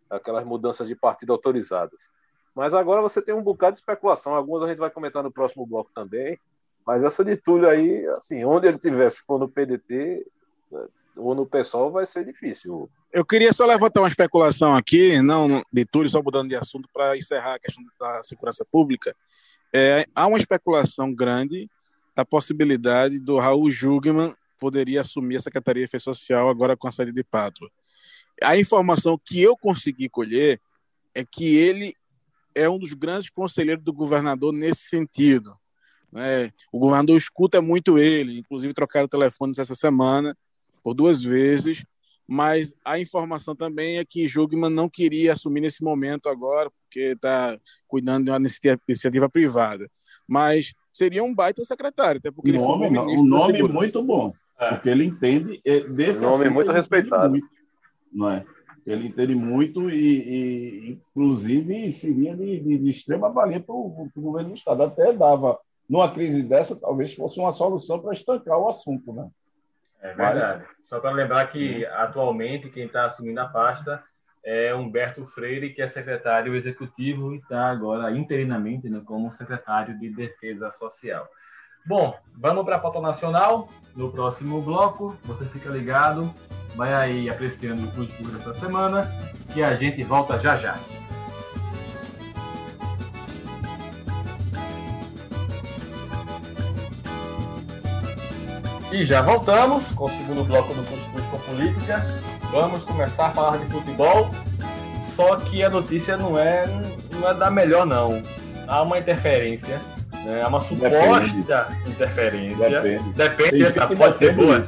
[0.10, 2.10] Aquelas mudanças de partido autorizadas.
[2.56, 4.34] Mas agora você tem um bocado de especulação.
[4.34, 6.40] Algumas a gente vai comentar no próximo bloco também.
[6.88, 10.26] Mas essa de Túlio aí, assim, onde ele tiver, se for no PDT
[10.72, 12.90] eh, ou no PSOL, vai ser difícil.
[13.12, 17.18] Eu queria só levantar uma especulação aqui, não de Túlio, só mudando de assunto, para
[17.18, 19.14] encerrar a questão da segurança pública.
[19.74, 21.70] É, há uma especulação grande
[22.16, 27.12] da possibilidade do Raul Jugman poderia assumir a Secretaria de Social agora com a saída
[27.12, 27.70] de Pátria.
[28.42, 30.62] A informação que eu consegui colher
[31.14, 31.94] é que ele
[32.56, 35.58] é um dos grandes conselheiros do governador nesse sentido.
[36.18, 36.52] Né?
[36.72, 40.36] O governador escuta muito ele, inclusive trocaram telefones essa semana
[40.84, 41.86] por duas vezes,
[42.28, 47.56] mas a informação também é que Jugman não queria assumir nesse momento agora, porque está
[47.88, 48.42] cuidando de uma
[48.88, 49.88] iniciativa privada.
[50.28, 54.34] Mas seria um baita secretário, até porque o nome, ele foi um nome muito bom,
[54.60, 54.70] é.
[54.70, 57.30] porque ele entende é, desse um nome muito respeitado.
[57.30, 57.48] Muito,
[58.12, 58.44] não é?
[58.88, 64.50] Ele entende muito e, e inclusive, seria de, de, de extrema valia para o governo
[64.50, 64.82] do Estado.
[64.82, 69.30] Até dava numa crise dessa, talvez fosse uma solução para estancar o assunto, né?
[70.02, 70.66] É verdade.
[70.68, 70.88] Mas...
[70.88, 74.04] Só para lembrar que, atualmente, quem está assumindo a pasta
[74.44, 80.10] é Humberto Freire, que é secretário executivo e está agora interinamente né, como secretário de
[80.10, 81.28] Defesa Social.
[81.86, 83.70] Bom, vamos para a pauta nacional.
[83.96, 86.34] No próximo bloco, você fica ligado,
[86.76, 89.04] vai aí apreciando o curso dessa semana,
[89.54, 90.76] que a gente volta já já.
[98.92, 100.84] E já voltamos com o segundo bloco do
[101.30, 102.06] com Política.
[102.52, 104.32] Vamos começar a falar de futebol.
[105.14, 106.66] Só que a notícia não é,
[107.12, 108.22] não é da melhor, não.
[108.66, 109.82] Há uma interferência,
[110.24, 110.42] né?
[110.42, 111.90] há uma suposta Depende.
[111.90, 112.70] interferência.
[112.70, 114.62] Depende, Depende essa pode ser boa.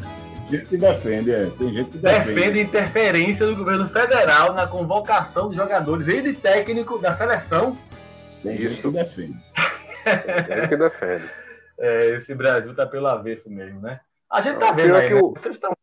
[0.49, 1.45] Tem gente que defende, é.
[1.57, 2.33] Tem gente que defende.
[2.33, 7.77] Defende interferência do governo federal na convocação de jogadores e de técnico da seleção.
[8.43, 8.69] Tem Isso.
[8.69, 9.37] gente que defende.
[10.47, 11.29] Tem gente que defende.
[11.81, 14.01] É, esse Brasil tá pelo avesso mesmo, né?
[14.31, 15.21] A gente tá vendo aí, né?
[15.21, 15.31] o...
[15.31, 15.73] vocês estão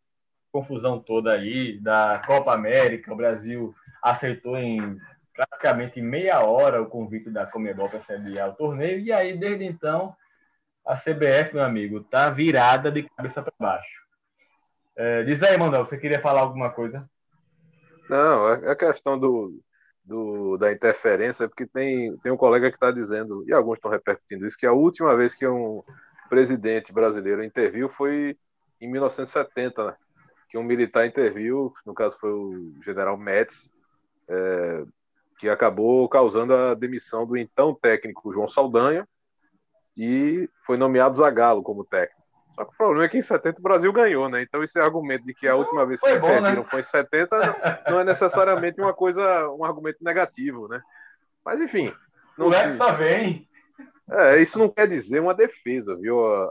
[0.52, 4.98] confusão toda aí da Copa América, o Brasil aceitou em
[5.35, 10.16] praticamente meia hora o convite da Comebol para sediar o torneio e aí desde então
[10.87, 14.00] a CBF, meu amigo, tá virada de cabeça para baixo.
[14.94, 17.06] É, diz aí, Manuel, você queria falar alguma coisa?
[18.09, 19.61] Não, é a questão do,
[20.04, 23.90] do, da interferência, é porque tem, tem um colega que está dizendo, e alguns estão
[23.90, 25.82] repercutindo isso, que a última vez que um,
[26.28, 28.36] presidente brasileiro interviu foi
[28.80, 29.94] em 1970, né?
[30.48, 33.70] que um militar interviu, no caso foi o general Metz,
[34.28, 34.84] é,
[35.38, 39.06] que acabou causando a demissão do então técnico João Saldanha
[39.96, 42.16] e foi nomeado Zagallo como técnico.
[42.54, 44.42] Só que o problema é que em 70 o Brasil ganhou, né?
[44.42, 46.64] Então esse argumento de que a última vez que foi bom, né?
[46.64, 50.80] foi em 70 não é necessariamente uma coisa, um argumento negativo, né?
[51.44, 51.92] Mas enfim.
[52.36, 53.46] Não, é que só vem.
[54.11, 56.25] É, isso não quer dizer uma defesa, viu?
[56.25, 56.45] A,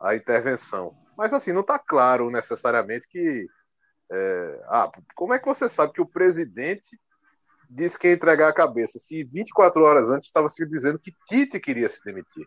[0.00, 0.96] a, a intervenção.
[1.16, 3.46] Mas assim, não está claro necessariamente que.
[4.10, 6.98] É, ah, como é que você sabe que o presidente
[7.68, 8.98] disse que ia entregar a cabeça.
[8.98, 12.46] Se 24 horas antes estava se dizendo que Tite queria se demitir.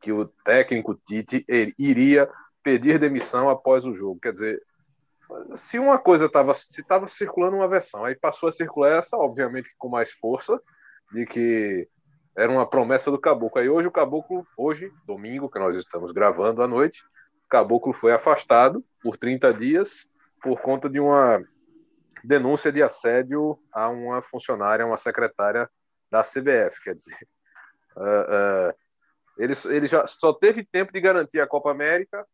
[0.00, 1.44] Que o técnico Tite
[1.78, 2.30] iria
[2.62, 4.20] pedir demissão após o jogo.
[4.20, 4.62] Quer dizer,
[5.56, 9.74] se uma coisa estava se estava circulando uma versão, aí passou a circular essa, obviamente
[9.76, 10.60] com mais força,
[11.12, 11.88] de que
[12.40, 13.60] era uma promessa do Caboclo.
[13.60, 17.02] Aí hoje o Caboclo, hoje, domingo, que nós estamos gravando à noite,
[17.44, 20.08] o Caboclo foi afastado por 30 dias
[20.42, 21.44] por conta de uma
[22.24, 25.68] denúncia de assédio a uma funcionária, uma secretária
[26.10, 27.28] da CBF, quer dizer.
[27.94, 28.74] Uh, uh,
[29.36, 32.26] ele, ele já só teve tempo de garantir a Copa América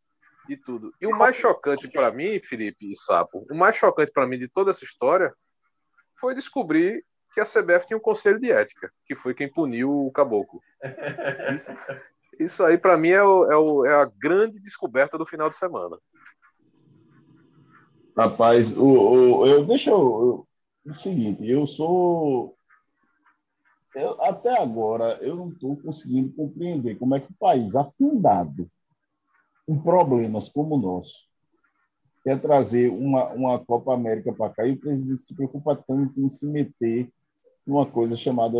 [0.47, 0.93] e tudo.
[1.01, 4.47] E o mais chocante para mim, Felipe e Sapo, o mais chocante para mim de
[4.47, 5.33] toda essa história
[6.17, 7.03] foi descobrir
[7.37, 10.59] que a CBF tinha um conselho de ética, que foi quem puniu o caboclo.
[11.55, 11.71] Isso,
[12.39, 15.55] isso aí, para mim, é, o, é, o, é, a grande descoberta do final de
[15.55, 15.99] semana.
[18.17, 20.47] Rapaz, o, eu deixa eu,
[20.83, 22.57] o seguinte, eu sou.
[23.93, 28.67] Eu, até agora, eu não estou conseguindo compreender como é que o país afundado
[29.67, 31.27] em problemas como o nosso
[32.23, 36.27] quer trazer uma, uma Copa América para cá e o presidente se preocupa tanto em
[36.29, 37.11] se meter
[37.67, 38.57] numa coisa chamada.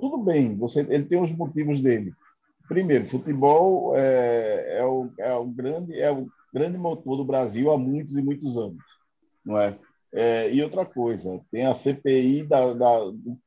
[0.00, 2.12] Tudo bem, você, ele tem os motivos dele.
[2.66, 7.76] Primeiro, futebol é, é, o, é, o grande, é o grande motor do Brasil há
[7.76, 8.82] muitos e muitos anos,
[9.44, 9.76] não é?
[10.12, 12.98] é e outra coisa, tem a CPI da, da,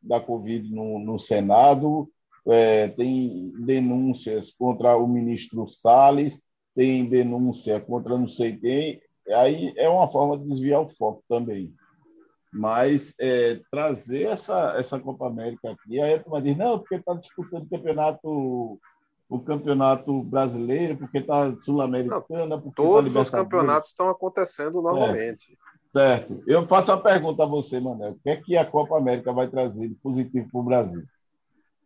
[0.02, 2.08] da Covid no, no Senado,
[2.48, 6.44] é, tem denúncias contra o ministro Salles,
[6.76, 11.74] tem denúncia contra não sei quem, aí é uma forma de desviar o foco também
[12.56, 17.14] mas é, trazer essa, essa Copa América aqui, aí a turma diz, não, porque está
[17.14, 18.80] disputando o campeonato,
[19.30, 22.62] o campeonato brasileiro, porque está sul-americana.
[22.62, 25.58] Tá todos tá os campeonatos estão acontecendo novamente.
[25.94, 26.34] Certo.
[26.34, 26.44] certo.
[26.48, 28.12] Eu faço uma pergunta a você, Manel.
[28.12, 31.04] O que é que a Copa América vai trazer de positivo para o Brasil?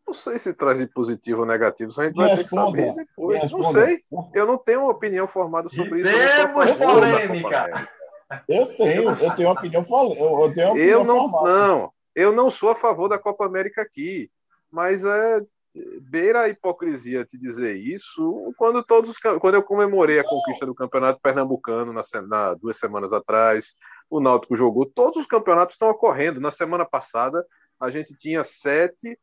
[0.05, 3.51] Não sei se traz de positivo ou negativo, a gente vai ter que saber depois.
[3.51, 4.03] Não sei.
[4.35, 6.11] Eu não tenho uma opinião formada sobre isso.
[6.11, 7.89] Temos polêmica!
[8.47, 11.67] Eu tenho, eu tenho uma opinião, eu tenho uma opinião eu não, formada.
[11.67, 14.29] não, eu não sou a favor da Copa América aqui,
[14.71, 15.41] mas é
[16.01, 21.19] beira a hipocrisia te dizer isso quando todos quando eu comemorei a conquista do campeonato
[21.21, 23.75] pernambucano na, na duas semanas atrás
[24.09, 27.45] o Náutico jogou todos os campeonatos estão ocorrendo na semana passada
[27.79, 29.17] a gente tinha sete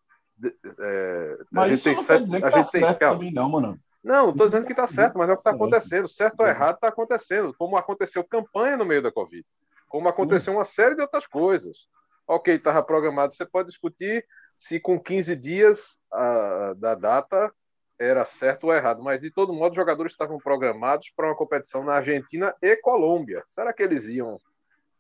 [0.79, 4.47] é, mas a gente tem sete a gente tá tem também não mano não, estou
[4.47, 6.07] dizendo que está certo, mas é o que está acontecendo.
[6.07, 7.53] Certo ou errado está acontecendo.
[7.59, 9.45] Como aconteceu campanha no meio da Covid.
[9.88, 11.88] Como aconteceu uma série de outras coisas.
[12.25, 13.35] Ok, estava programado.
[13.35, 14.25] Você pode discutir
[14.57, 17.53] se com 15 dias a, da data
[17.99, 19.03] era certo ou errado.
[19.03, 23.42] Mas, de todo modo, os jogadores estavam programados para uma competição na Argentina e Colômbia.
[23.49, 24.38] Será que eles iam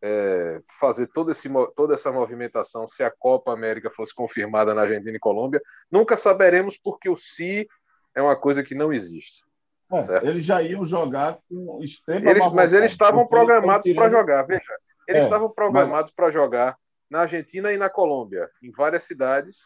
[0.02, 5.16] é, fazer todo esse, toda essa movimentação se a Copa América fosse confirmada na Argentina
[5.16, 5.62] e Colômbia?
[5.88, 7.68] Nunca saberemos porque o si
[8.16, 9.44] é uma coisa que não existe.
[9.92, 14.42] É, eles já iam jogar com extrema eles, Mas eles estavam programados para jogar.
[14.42, 14.74] Veja,
[15.06, 16.14] eles é, estavam programados mas...
[16.16, 16.76] para jogar
[17.08, 19.58] na Argentina e na Colômbia, em várias cidades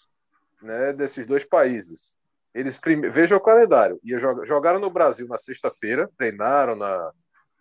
[0.61, 2.15] né, desses dois países.
[2.53, 3.09] Eles prime...
[3.09, 3.99] Veja o calendário.
[4.05, 4.45] Ia jog...
[4.45, 7.13] Jogaram no Brasil na sexta-feira, treinaram na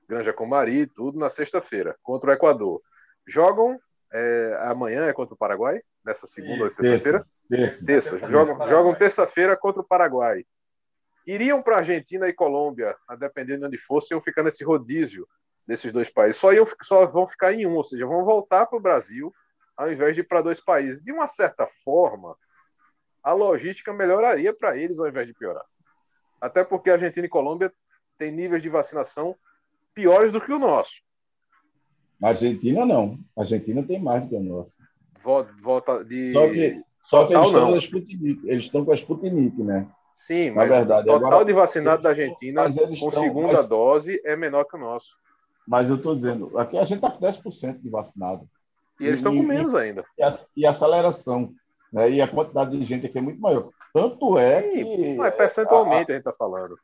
[0.09, 2.81] Granja Comari, tudo na sexta-feira, contra o Equador.
[3.25, 3.79] Jogam
[4.11, 7.25] é, amanhã é contra o Paraguai, nessa segunda ou terça-feira?
[7.49, 7.85] Terça.
[7.85, 8.19] terça.
[8.27, 10.43] Jogam, jogam terça-feira contra o Paraguai
[11.29, 15.27] iriam para Argentina e Colômbia, a dependendo de onde fossem, iam ficar nesse rodízio
[15.67, 16.37] desses dois países.
[16.37, 19.31] Só, iam, só vão ficar em um, ou seja, vão voltar para o Brasil
[19.77, 21.03] ao invés de ir para dois países.
[21.03, 22.35] De uma certa forma,
[23.23, 25.63] a logística melhoraria para eles ao invés de piorar.
[26.41, 27.71] Até porque a Argentina e Colômbia
[28.17, 29.35] têm níveis de vacinação
[29.93, 31.01] piores do que o nosso.
[32.21, 33.17] Argentina não.
[33.37, 34.75] A Argentina tem mais do que o nosso.
[35.61, 36.33] Volta de.
[36.33, 39.87] Só que, só que eles, estão eles estão com a Sputnik, né?
[40.19, 44.21] Sim, mas verdade, o total agora, de vacinados da Argentina com estão, segunda mas, dose
[44.25, 45.15] é menor que o nosso.
[45.65, 48.45] Mas eu estou dizendo, aqui a gente está com 10% de vacinado.
[48.99, 50.03] E eles estão com menos ainda.
[50.17, 51.53] E a, e a, aceleração,
[51.91, 52.11] né?
[52.11, 53.69] E a quantidade de gente aqui é muito maior.
[53.93, 55.15] Tanto é que.
[55.15, 56.77] Mas percentualmente a, a gente está falando.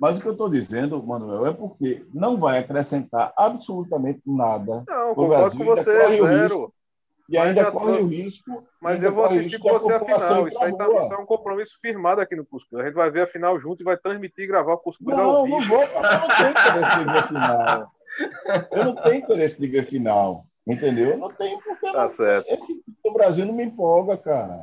[0.00, 4.82] Mas o que eu estou dizendo, Manuel, é porque não vai acrescentar absolutamente nada.
[4.88, 6.74] Não, concordo com você, zero.
[7.32, 8.04] E ainda corre tô...
[8.04, 8.62] o risco.
[8.78, 10.46] Mas eu vou assistir com você a final.
[10.46, 12.82] Isso, aí tá, isso é um compromisso firmado aqui no Cuscuz.
[12.82, 15.30] A gente vai ver a final junto e vai transmitir e gravar o Cuscuz não,
[15.30, 15.58] ao vivo.
[15.58, 17.92] Não, vou, eu não tenho interesse de ver final.
[18.70, 20.46] Eu não tenho interesse de ver final.
[20.66, 21.12] Entendeu?
[21.12, 22.46] Eu não tenho, porque tá não, certo.
[22.48, 24.62] esse do Brasil não me empolga, cara.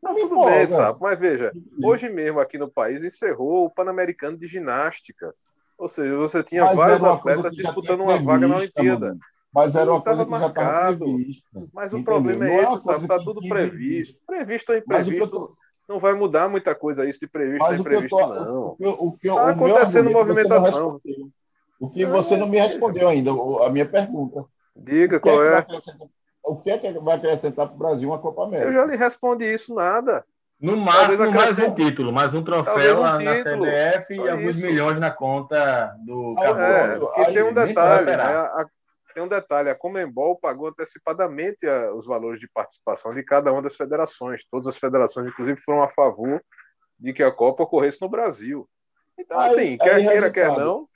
[0.00, 0.50] Não, não tudo empolga.
[0.52, 0.98] bem, sabe?
[1.00, 5.34] Mas veja, hoje mesmo aqui no país encerrou o Pan-Americano de Ginástica.
[5.76, 9.08] Ou seja, você tinha Mas vários atletas disputando uma vaga na Olimpíada.
[9.08, 9.20] Mano.
[9.52, 11.04] Mas era uma coisa que já estava marcado.
[11.04, 11.64] prevista.
[11.72, 12.14] Mas o entendeu?
[12.14, 13.06] problema Não é uma esse, sabe?
[13.08, 14.18] Tá que tudo quis previsto.
[14.26, 15.28] Previsto ou o que eu imprevisto.
[15.30, 15.56] tô-
[15.88, 18.34] Não vai mudar muita coisa isso de previsto Mas ou o que eu imprevisto, tô,
[18.34, 18.66] não.
[18.66, 21.00] o que eu- o que eu- Tá o meu acontecendo movimentação.
[21.80, 24.44] O que você não me respondeu ainda, o- a minha pergunta.
[24.76, 25.82] Diga O que, é qual que é.
[26.44, 28.72] o que é que vai acrescentar para o Brasil uma Copa Eu América?
[28.72, 30.24] já lhe respondi isso, nada.
[30.60, 34.98] No máximo, mais um título, mais um troféu um na, CBF só e alguns milhões
[34.98, 36.62] na conta do Ah, Caboclo.
[36.66, 38.14] É, Aí, porque tem um detalhe, né?
[38.14, 38.66] a-
[39.18, 43.60] tem um detalhe, a Comembol pagou antecipadamente a- os valores de participação de cada uma
[43.60, 44.44] das federações.
[44.48, 46.40] Todas as federações, inclusive, foram a favor
[46.96, 48.68] de que a Copa ocorresse no Brasil.
[49.18, 50.88] Então, Aí- assim, quer aí, queira, quer não,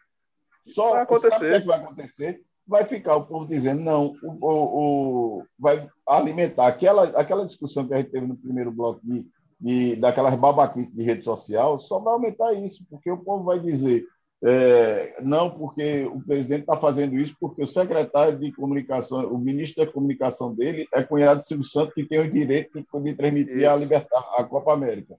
[0.68, 1.52] Só vai Sabe o que, acontecer.
[1.54, 2.40] é que vai acontecer?
[2.64, 7.92] Vai ficar o povo dizendo, não, o, o- o- vai alimentar aquela, aquela discussão que
[7.94, 9.26] a gente teve no primeiro bloco de,
[9.61, 14.06] de, daquelas babaquices de rede social, só vai aumentar isso, porque o povo vai dizer,
[14.44, 19.85] é, não, porque o presidente está fazendo isso, porque o secretário de comunicação, o ministro
[19.85, 23.76] da comunicação dele é cunhado de Silvio Santos, que tem o direito de, transmitir a,
[23.76, 25.16] libertar, a Copa América.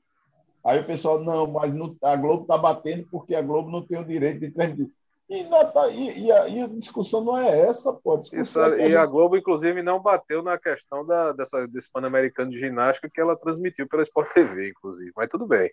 [0.64, 3.98] Aí o pessoal, não, mas não- a Globo está batendo porque a Globo não tem
[3.98, 4.94] o direito de transmitir.
[5.36, 8.15] E, não tá- e- e a, e a discussão não é essa, pô.
[8.15, 11.67] A Isso, é a e a gente- Globo, inclusive, não bateu na questão da, dessa,
[11.67, 15.12] desse Pan-Americano de ginástica que ela transmitiu pela Sport TV, inclusive.
[15.15, 15.72] Mas tudo bem.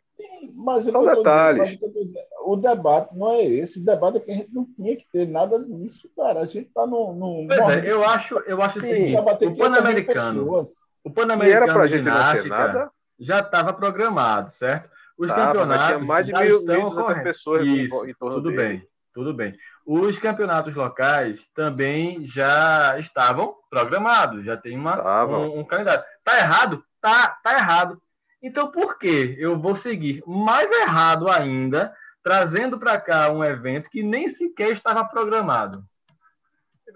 [0.55, 1.69] mas o são detalhes.
[1.79, 3.79] dizendo- mas o debate não é esse.
[3.81, 6.41] O debate é que a gente não tinha que ter nada disso, cara.
[6.41, 7.13] A gente está num.
[7.15, 10.57] num Pois é, eu acho, eu acho o Sim, bater o 500 mil Pan-Americano, o
[10.63, 10.63] E
[11.05, 14.89] era Pan-Americano pra gente não ter ginástica nada, já estava programado, certo?
[15.19, 17.23] Os mas campeonatos tinha mais de mil- estão 1.200 ocorrendo.
[17.25, 18.57] pessoas em- Isso, em torno tudo dele.
[18.79, 18.89] bem,
[19.21, 19.55] tudo bem.
[19.85, 24.97] Os campeonatos locais também já estavam programados, já tem uma,
[25.39, 26.03] um, um calendário.
[26.25, 26.83] Tá errado?
[27.03, 28.01] Tá, tá errado.
[28.43, 34.03] Então por que eu vou seguir mais errado ainda, trazendo para cá um evento que
[34.03, 35.85] nem sequer estava programado?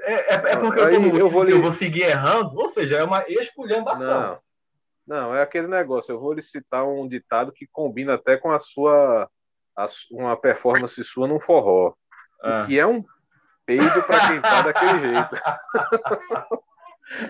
[0.00, 2.56] É, é- é porque eu, Aí tô no- eu vou lhe- eu vou seguir errando,
[2.58, 4.40] ou seja, é uma esculhambação.
[5.06, 6.12] Não, não, é aquele negócio.
[6.12, 9.28] Eu vou lhe citar um ditado que combina até com a sua
[10.12, 11.94] uma performance sua num forró.
[12.44, 12.62] Ah.
[12.62, 13.02] O que é um
[13.66, 15.36] peido para quem tá daquele jeito.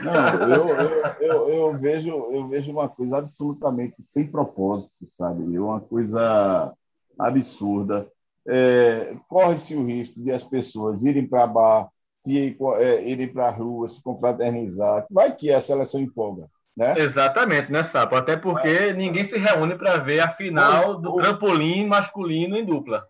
[0.02, 5.58] Não, eu, eu, eu, eu vejo, eu vejo uma coisa absolutamente sem propósito, sabe?
[5.58, 6.72] Uma coisa
[7.18, 8.08] absurda.
[8.46, 11.88] É, Corre-se o risco de as pessoas irem para bar,
[12.22, 15.06] se, é, irem para a rua, se confraternizar.
[15.10, 16.46] Vai que a seleção empolga,
[16.76, 16.94] né?
[16.98, 18.14] Exatamente, né, Sapo?
[18.16, 23.06] Até porque ninguém se reúne para ver a final do o- trampolim masculino em dupla.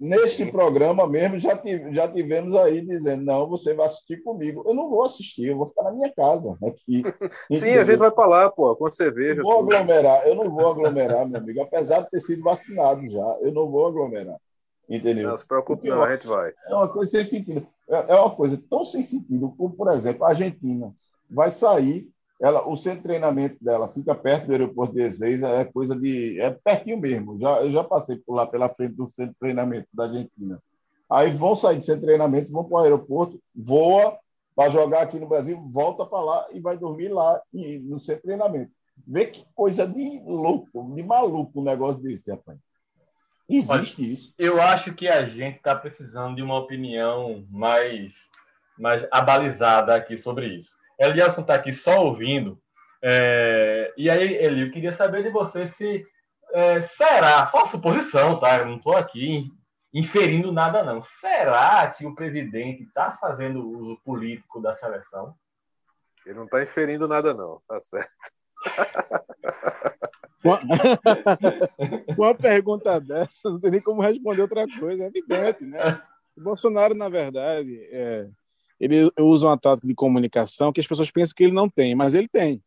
[0.00, 4.62] Neste programa mesmo, já, tive- já tivemos aí dizendo: não, você vai assistir comigo.
[4.66, 6.56] Eu não vou assistir, eu vou ficar na minha casa.
[6.64, 7.02] Aqui.
[7.50, 9.42] Sim, a gente vai para lá, pô, com cerveja.
[9.42, 9.74] Vou tudo.
[9.74, 13.68] aglomerar, eu não vou aglomerar, meu amigo, apesar de ter sido vacinado já, eu não
[13.68, 14.36] vou aglomerar.
[14.88, 15.30] Entendeu?
[15.30, 16.52] Não se preocupe, não, a gente vai.
[16.68, 17.66] É uma coisa sem sentido.
[17.90, 20.94] É é uma coisa tão sem sentido como, por exemplo, a Argentina
[21.28, 22.08] vai sair,
[22.40, 26.40] ela, o centro de treinamento dela fica perto do aeroporto de Ezeiza, é coisa de.
[26.40, 27.38] É pertinho mesmo.
[27.40, 30.62] Já, eu já passei por lá pela frente do centro de treinamento da Argentina.
[31.10, 34.18] Aí vão sair do centro de treinamento, vão para o aeroporto, voa
[34.54, 38.22] para jogar aqui no Brasil, volta para lá e vai dormir lá e- no centro
[38.22, 38.70] de treinamento.
[39.06, 42.58] Vê que coisa de louco, de maluco um negócio desse, rapaz.
[43.48, 44.34] Existe isso.
[44.38, 48.28] Eu acho que a gente está precisando de uma opinião mais,
[48.78, 50.77] mais abalizada aqui sobre isso.
[50.98, 52.60] Elielson está aqui só ouvindo.
[53.02, 56.06] é, e aí, Eli, eu queria saber de você se
[56.52, 58.58] é, será, só suposição, tá?
[58.58, 59.50] Eu não estou aqui
[59.92, 61.02] inferindo nada, não.
[61.02, 65.34] Será que o presidente está fazendo uso político da seleção?
[66.24, 68.10] Ele não tá inferindo nada, não, tá certo.
[70.44, 70.60] Uma...
[72.16, 76.02] uma pergunta dessa, não tem nem como responder outra coisa, é evidente, né?
[76.36, 78.28] O Bolsonaro, na verdade, é,
[78.78, 82.14] ele usa uma tática de comunicação que as pessoas pensam que ele não tem, mas
[82.14, 82.62] ele tem.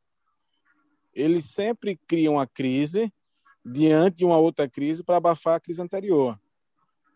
[1.14, 3.12] Ele sempre cria uma crise
[3.66, 6.40] diante de uma outra crise para abafar a crise anterior.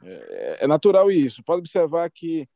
[0.04, 1.44] É, é natural isso.
[1.44, 2.48] Pode observar que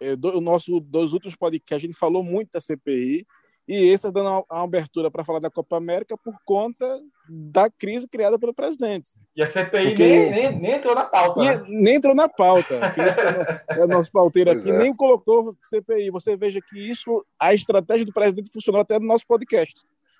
[0.00, 3.26] é, do, o nosso dos últimos podcasts a gente falou muito da CPI
[3.66, 7.70] e esse está dando uma, uma abertura para falar da Copa América por conta da
[7.70, 9.10] crise criada pelo presidente.
[9.36, 11.40] E a CPI Porque- nem, nem, nem entrou na pauta.
[11.42, 11.64] E né?
[11.68, 12.90] nem entrou na pauta.
[12.92, 13.20] Felipe
[13.68, 14.78] é o nosso pauteiro Pois aqui, é.
[14.78, 16.10] nem colocou CPI.
[16.10, 19.74] Você veja que isso, a estratégia do presidente funcionou até no nosso podcast.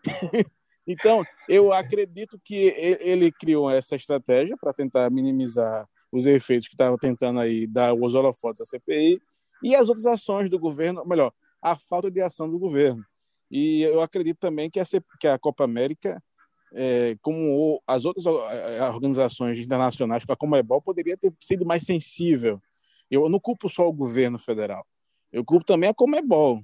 [0.87, 6.97] então, eu acredito que ele criou essa estratégia para tentar minimizar os efeitos que estava
[6.97, 9.21] tentando aí dar os holofotes à CPI
[9.63, 13.05] e as outras ações do governo, melhor, a falta de ação do governo.
[13.51, 16.23] E eu acredito também que a, C- que a Copa América
[16.73, 22.61] é, como as outras organizações internacionais, a Comebol, poderia ter sido mais sensível.
[23.11, 24.87] Eu não culpo só o governo federal.
[25.33, 26.61] Eu culpo também a Comebol.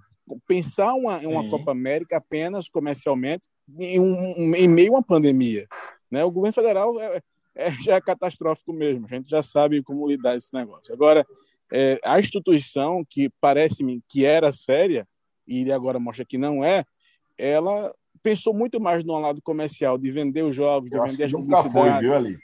[0.46, 3.48] Pensar uma, uma Copa América apenas comercialmente
[3.78, 5.66] em, um, em meio a uma pandemia.
[6.10, 6.24] Né?
[6.24, 7.20] O governo federal é,
[7.54, 10.94] é, já é catastrófico mesmo, a gente já sabe como lidar esse negócio.
[10.94, 11.26] Agora,
[11.72, 15.06] é, a instituição, que parece-me que era séria,
[15.46, 16.84] e agora mostra que não é,
[17.36, 17.94] ela
[18.24, 21.62] pensou muito mais no lado comercial, de vender os jogos, de Eu vender as nunca
[21.64, 22.38] foi, viu, ali?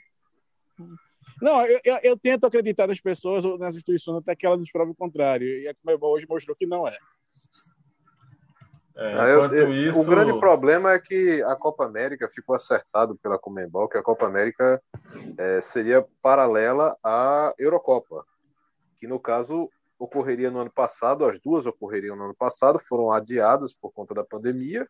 [1.41, 4.71] Não, eu, eu, eu, tento acreditar nas pessoas ou nas instituições até que elas nos
[4.71, 5.47] provem o contrário.
[5.47, 6.95] E a Comebol hoje mostrou que não é.
[8.95, 9.99] é ah, eu, isso...
[9.99, 14.27] O grande problema é que a Copa América ficou acertado pela Comembol que a Copa
[14.27, 14.79] América
[15.35, 18.23] é, seria paralela à Eurocopa,
[18.99, 19.67] que no caso
[19.97, 24.23] ocorreria no ano passado, as duas ocorreriam no ano passado, foram adiadas por conta da
[24.23, 24.87] pandemia,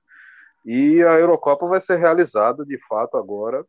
[0.66, 3.66] e a Eurocopa vai ser realizada de fato agora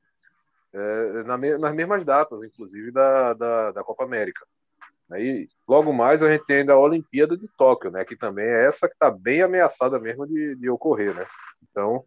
[0.72, 4.46] é, na, nas mesmas datas, inclusive, da, da, da Copa América.
[5.10, 8.64] Aí, logo mais, a gente tem ainda a Olimpíada de Tóquio, né, que também é
[8.64, 11.14] essa que está bem ameaçada mesmo de, de ocorrer.
[11.14, 11.26] Né?
[11.62, 12.04] Então,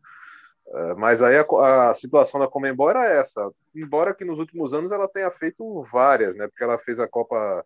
[0.68, 3.52] é, mas aí a, a, situação da Comembol era essa.
[3.76, 7.64] Embora que nos últimos anos ela tenha feito várias, né, porque ela fez a Copa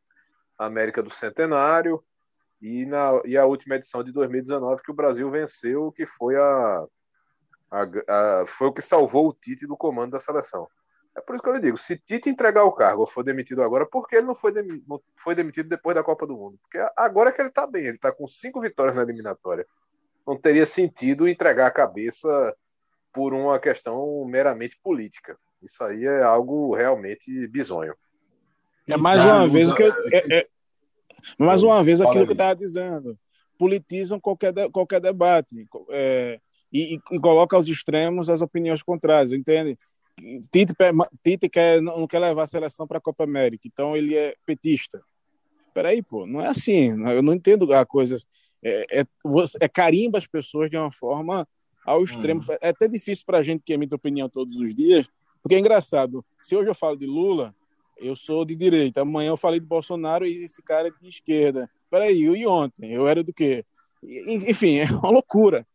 [0.57, 2.03] América do Centenário
[2.61, 6.85] e, na, e a última edição de 2019 que o Brasil venceu, que foi a,
[7.71, 10.67] a, a, foi o que salvou o Tite do comando da seleção.
[11.15, 13.63] É por isso que eu lhe digo: se Tite entregar o cargo ou for demitido
[13.63, 16.57] agora, por que ele não foi, dem não foi demitido depois da Copa do Mundo?
[16.61, 19.65] Porque agora é que ele está bem, ele está com cinco vitórias na eliminatória.
[20.25, 22.55] Não teria sentido entregar a cabeça
[23.11, 25.37] por uma questão meramente política.
[25.61, 27.95] Isso aí é algo realmente bizonho.
[28.87, 30.47] É mais uma vez que eu, é, é,
[31.37, 33.17] mais uma vez aquilo que eu estava dizendo.
[33.57, 36.39] Politizam qualquer, de, qualquer debate é,
[36.71, 39.77] e, e, e coloca aos extremos as opiniões contrárias, entende?
[40.51, 40.73] Tite,
[41.23, 45.01] Tite quer, não quer levar a seleção para a Copa América, então ele é petista.
[45.73, 46.89] Peraí, pô, não é assim.
[47.09, 48.17] Eu não entendo a coisa.
[48.61, 49.05] É, é,
[49.61, 51.47] é carimba as pessoas de uma forma
[51.85, 52.41] ao extremo.
[52.41, 52.55] Hum.
[52.61, 55.07] É até difícil para a gente que emite opinião todos os dias,
[55.41, 56.25] porque é engraçado.
[56.43, 57.55] Se hoje eu falo de Lula,
[57.97, 59.01] eu sou de direita.
[59.01, 61.69] Amanhã eu falei de Bolsonaro e esse cara é de esquerda.
[61.89, 62.91] Peraí, e ontem?
[62.91, 63.63] Eu era do quê?
[64.03, 65.65] Enfim, é uma loucura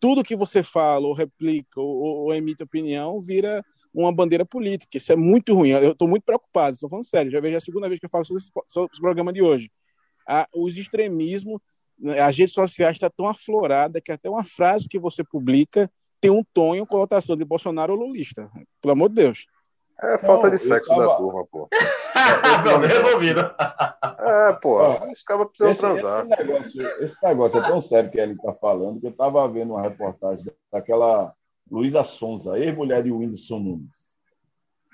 [0.00, 4.96] tudo que você fala ou replica ou, ou, emite opinião vira uma bandeira política.
[4.96, 5.70] Isso é muito ruim.
[5.70, 7.30] Eu estou muito preocupado, estou falando sério.
[7.30, 9.70] Já vejo a segunda vez que eu falo sobre esse, sobre programa de hoje.
[10.26, 11.60] A, os extremismos,
[11.98, 15.90] né, as redes sociais estão tá tão aflorada que até uma frase que você publica
[16.20, 18.50] tem um tom e uma conotação de Bolsonaro ou lulista.
[18.80, 19.46] Pelo amor de Deus.
[20.02, 21.06] É falta não, de sexo tava...
[21.06, 21.68] da turma, pô.
[22.86, 23.40] resolvido.
[24.18, 24.80] É, pô,
[25.12, 26.26] os caras precisam esse, transar.
[26.26, 29.74] Esse negócio, esse negócio é tão sério que ele está falando que eu estava vendo
[29.74, 31.32] uma reportagem daquela
[31.70, 33.94] Luísa Sonza, ex-mulher de Whindersson Nunes.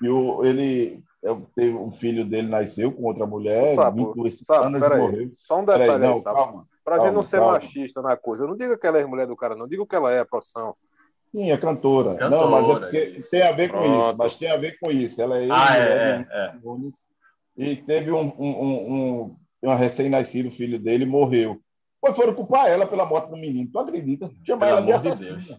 [0.01, 1.03] E o, ele
[1.55, 5.31] teve um filho dele nasceu com outra mulher, sabe, 22 sabe, anos e morreu.
[5.35, 6.67] Só um detalhe aí, não, calma.
[6.83, 7.53] Pra calma, gente não ser calma.
[7.53, 9.95] machista na coisa, eu não digo que ela é mulher do cara, não, digo que
[9.95, 10.75] ela é a profissão.
[11.31, 12.15] Sim, é cantora.
[12.15, 12.29] cantora.
[12.29, 14.07] Não, mas é porque tem a ver com Pronto.
[14.07, 14.17] isso.
[14.17, 15.21] Mas tem a ver com isso.
[15.21, 16.55] Ela é ah, é, é,
[17.57, 21.59] E teve um, um, um, um recém-nascido filho dele morreu.
[22.01, 23.69] Pois foram culpar ela pela morte do menino.
[23.71, 24.31] Tu acredita?
[24.43, 25.37] Chamar ela de assassina.
[25.37, 25.57] De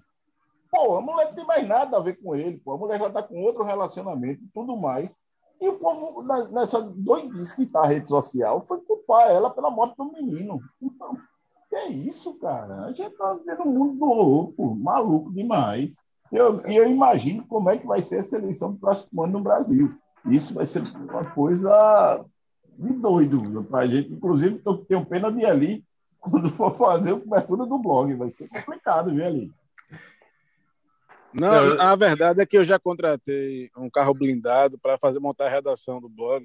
[0.71, 2.59] pô, a mulher não tem mais nada a ver com ele.
[2.59, 2.73] Pô.
[2.73, 5.19] A mulher já está com outro relacionamento e tudo mais.
[5.61, 9.95] E o povo, nessa doidice que está a rede social, foi culpar ela pela morte
[9.97, 10.59] do menino.
[10.81, 11.19] Então,
[11.71, 12.87] que é isso, cara?
[12.87, 15.95] A gente tá vendo um mundo louco, maluco demais.
[16.33, 19.45] E eu, eu imagino como é que vai ser essa eleição do próximo ano no
[19.45, 19.95] Brasil.
[20.27, 22.25] Isso vai ser uma coisa
[22.77, 24.13] de doido para a gente.
[24.13, 25.85] Inclusive, eu tenho pena de ir ali
[26.21, 28.13] quando for fazer a cobertura do blog.
[28.15, 29.53] Vai ser complicado, viu, ali?
[31.33, 35.51] Não, a verdade é que eu já contratei um carro blindado para fazer montar a
[35.51, 36.45] redação do blog,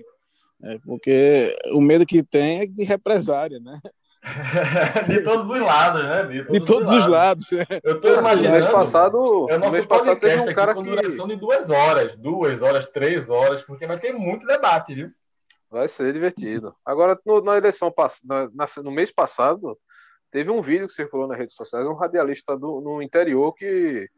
[0.61, 3.79] é, porque o medo que tem é de represária, né?
[5.07, 6.23] de todos os lados, né?
[6.23, 7.51] De todos, de todos os lados.
[7.51, 7.67] lados.
[7.83, 8.53] Eu tô imaginando.
[8.53, 10.89] Mês passado, é o mês passado teve um cara com que...
[10.89, 15.11] duração de duas horas, duas horas, três horas, porque vai ter muito debate, viu?
[15.69, 16.75] Vai ser divertido.
[16.83, 18.47] Agora, no, na eleição na,
[18.83, 19.77] no mês passado,
[20.31, 24.09] teve um vídeo que circulou nas redes sociais, um radialista do, no interior que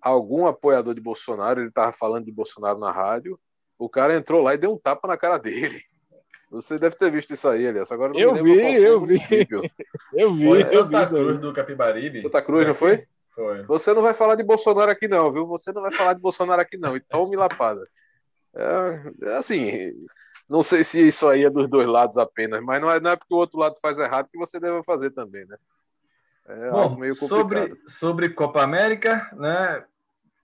[0.00, 3.38] algum apoiador de Bolsonaro, ele estava falando de Bolsonaro na rádio,
[3.78, 5.82] o cara entrou lá e deu um tapa na cara dele.
[6.54, 7.90] Você deve ter visto isso aí, Elias.
[7.90, 9.18] Agora eu vi, eu vi.
[10.12, 10.92] eu vi, Olha, eu vi.
[11.04, 12.22] Santa Cruz do Capibaribe.
[12.22, 13.04] Santa Cruz, não foi?
[13.34, 13.62] Foi.
[13.64, 15.46] Você não vai falar de Bolsonaro aqui, não, viu?
[15.48, 16.96] Você não vai falar de Bolsonaro aqui, não.
[16.96, 17.84] E tome lapada.
[18.54, 19.92] É, é assim,
[20.48, 23.16] não sei se isso aí é dos dois lados apenas, mas não é, não é
[23.16, 25.56] porque o outro lado faz errado que você deve fazer também, né?
[26.46, 27.48] É Bom, algo meio complicado.
[27.48, 29.84] Sobre, sobre Copa América, né?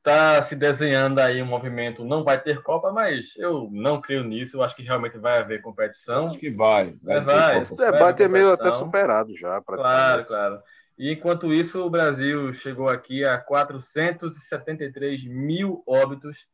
[0.00, 4.56] Está se desenhando aí um movimento, não vai ter Copa, mas eu não creio nisso.
[4.56, 6.28] Eu acho que realmente vai haver competição.
[6.28, 6.96] Acho que vai.
[7.02, 7.60] Vai, vai.
[7.60, 9.60] Esse debate é meio até superado já.
[9.60, 10.62] Claro, claro.
[10.96, 16.46] E enquanto isso, o Brasil chegou aqui a 473 mil óbitos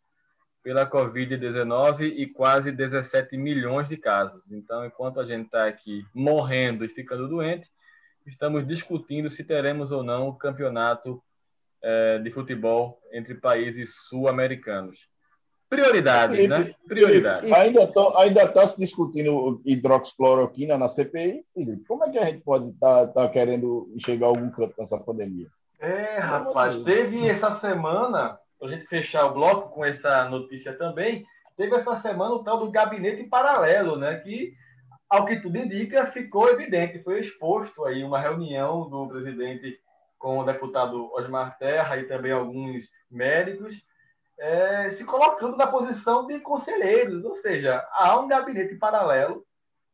[0.67, 4.43] pela Covid-19 e quase 17 milhões de casos.
[4.51, 7.71] Então, enquanto a gente está aqui morrendo e ficando doente,
[8.27, 11.23] estamos discutindo se teremos ou não o campeonato
[11.83, 14.99] é, de futebol entre países sul-americanos.
[15.69, 16.75] Prioridades, Felipe, né?
[16.87, 17.53] Prioridades.
[17.53, 21.85] Ainda está ainda tá se discutindo hidroxicloroquina na CPI, Felipe.
[21.89, 24.99] Como é que a gente pode estar tá, tá querendo chegar a algum canto nessa
[24.99, 25.49] pandemia?
[25.81, 31.25] É, rapaz, teve essa semana, para a gente fechar o bloco com essa notícia também,
[31.57, 34.17] teve essa semana o tal do gabinete paralelo, né?
[34.21, 34.55] Que,
[35.11, 39.79] ao que tudo indica, ficou evidente, foi exposto aí uma reunião do presidente
[40.19, 43.75] com o deputado Osmar Terra e também alguns médicos,
[44.39, 49.45] é, se colocando na posição de conselheiros, ou seja, há um gabinete paralelo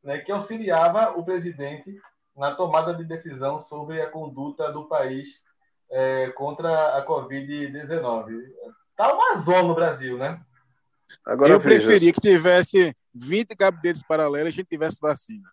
[0.03, 1.97] né, que auxiliava o presidente
[2.37, 5.41] na tomada de decisão sobre a conduta do país
[5.91, 8.43] é, contra a Covid-19.
[8.91, 10.35] Está uma zona no Brasil, né?
[11.25, 15.49] Agora, Eu preferia que tivesse 20 gabinetes paralelos e a gente tivesse vacina.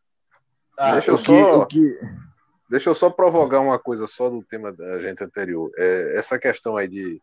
[0.77, 1.65] Ah, Deixa eu só...
[1.65, 2.28] Que, que...
[2.69, 5.71] Deixa eu só provocar uma coisa só do tema da gente anterior.
[5.75, 7.21] É, essa questão aí de.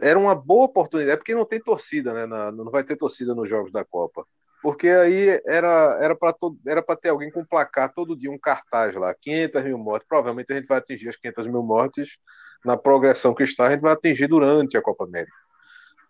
[0.00, 2.26] Era uma boa oportunidade, porque não tem torcida, né?
[2.26, 4.26] Na, não vai ter torcida nos jogos da Copa.
[4.62, 6.34] Porque aí era era para
[6.66, 10.08] era ter alguém com placar todo dia, um cartaz lá, 500 mil mortes.
[10.08, 12.16] Provavelmente a gente vai atingir as 500 mil mortes
[12.64, 15.36] na progressão que está, a gente vai atingir durante a Copa América.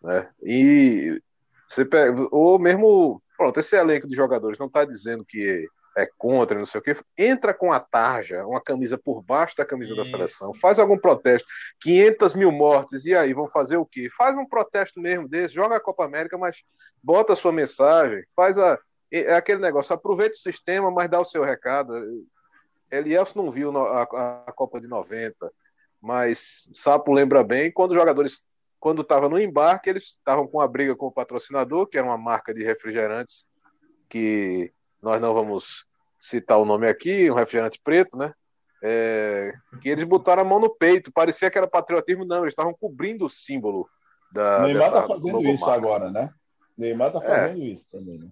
[0.03, 0.29] Né?
[0.43, 1.21] E
[1.69, 5.67] você pega, ou mesmo, pronto, esse elenco de jogadores não está dizendo que
[5.97, 9.65] é contra, não sei o quê, entra com a tarja, uma camisa por baixo da
[9.65, 10.03] camisa Isso.
[10.03, 11.47] da seleção, faz algum protesto,
[11.81, 14.09] 500 mil mortes, e aí, vão fazer o quê?
[14.17, 16.63] Faz um protesto mesmo desse, joga a Copa América, mas
[17.03, 18.79] bota a sua mensagem, faz a,
[19.11, 21.93] é aquele negócio, aproveita o sistema, mas dá o seu recado.
[22.91, 24.03] Elielson não viu a,
[24.47, 25.53] a Copa de 90,
[26.01, 28.43] mas Sapo lembra bem, quando os jogadores,
[28.81, 32.19] quando estavam no embarque, eles estavam com a briga com o patrocinador, que era uma
[32.19, 33.45] marca de refrigerantes
[34.09, 34.73] que
[35.03, 35.87] nós não vamos
[36.19, 38.33] citar o nome aqui, um refrigerante preto, né?
[38.85, 42.75] É, que eles botaram a mão no peito, parecia que era patriotismo, não, eles estavam
[42.75, 43.89] cobrindo o símbolo
[44.33, 44.61] da.
[44.61, 46.31] Neymar está fazendo isso agora, né?
[46.77, 47.29] Neymar está é.
[47.29, 47.67] fazendo é.
[47.67, 48.29] isso também, né?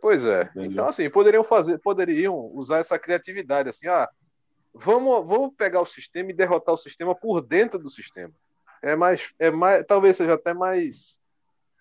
[0.00, 0.42] Pois é.
[0.42, 0.70] Entendeu?
[0.70, 4.08] Então, assim, poderiam fazer, poderiam usar essa criatividade, assim, ah,
[4.72, 8.32] vamos, vamos pegar o sistema e derrotar o sistema por dentro do sistema.
[8.82, 11.16] É mais, é mais, talvez seja até mais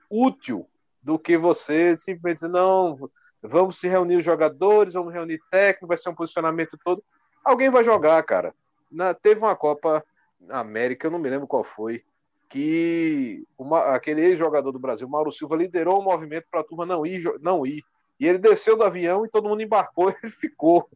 [0.10, 0.68] útil
[1.02, 3.10] do que você simplesmente dizer, não,
[3.48, 7.04] Vamos se reunir os jogadores, vamos reunir técnico, vai ser um posicionamento todo.
[7.44, 8.54] Alguém vai jogar, cara.
[8.92, 10.04] Na, teve uma Copa
[10.50, 12.04] América, eu não me lembro qual foi,
[12.50, 16.86] que uma, aquele ex-jogador do Brasil, Mauro Silva, liderou o um movimento para a turma
[16.86, 17.84] não ir, não ir.
[18.20, 20.90] E ele desceu do avião e todo mundo embarcou e ele ficou.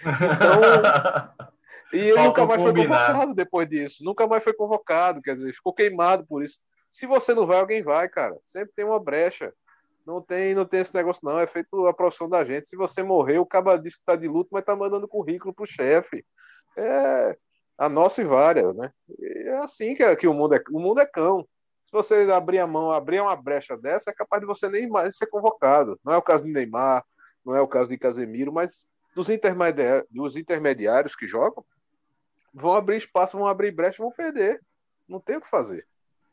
[0.00, 1.48] Então.
[1.92, 4.04] e ele nunca mais foi convocado depois disso.
[4.04, 6.60] Nunca mais foi convocado, quer dizer, ficou queimado por isso.
[6.90, 8.36] Se você não vai, alguém vai, cara.
[8.44, 9.52] Sempre tem uma brecha.
[10.08, 11.38] Não tem, não tem esse negócio, não.
[11.38, 12.66] É feito a profissão da gente.
[12.66, 15.66] Se você morrer, o cara diz que está de luto, mas está mandando currículo pro
[15.66, 16.24] chefe.
[16.78, 17.36] É
[17.76, 18.90] a nossa e várias, né?
[19.18, 20.62] E é assim que, é, que o mundo é.
[20.70, 21.46] O mundo é cão.
[21.84, 25.14] Se você abrir a mão, abrir uma brecha dessa, é capaz de você nem mais
[25.14, 26.00] ser convocado.
[26.02, 27.04] Não é o caso de Neymar,
[27.44, 31.62] não é o caso de Casemiro, mas dos, intermediários, dos intermediários que jogam,
[32.54, 34.58] vão abrir espaço, vão abrir brecha, vão perder.
[35.06, 35.86] Não tem o que fazer.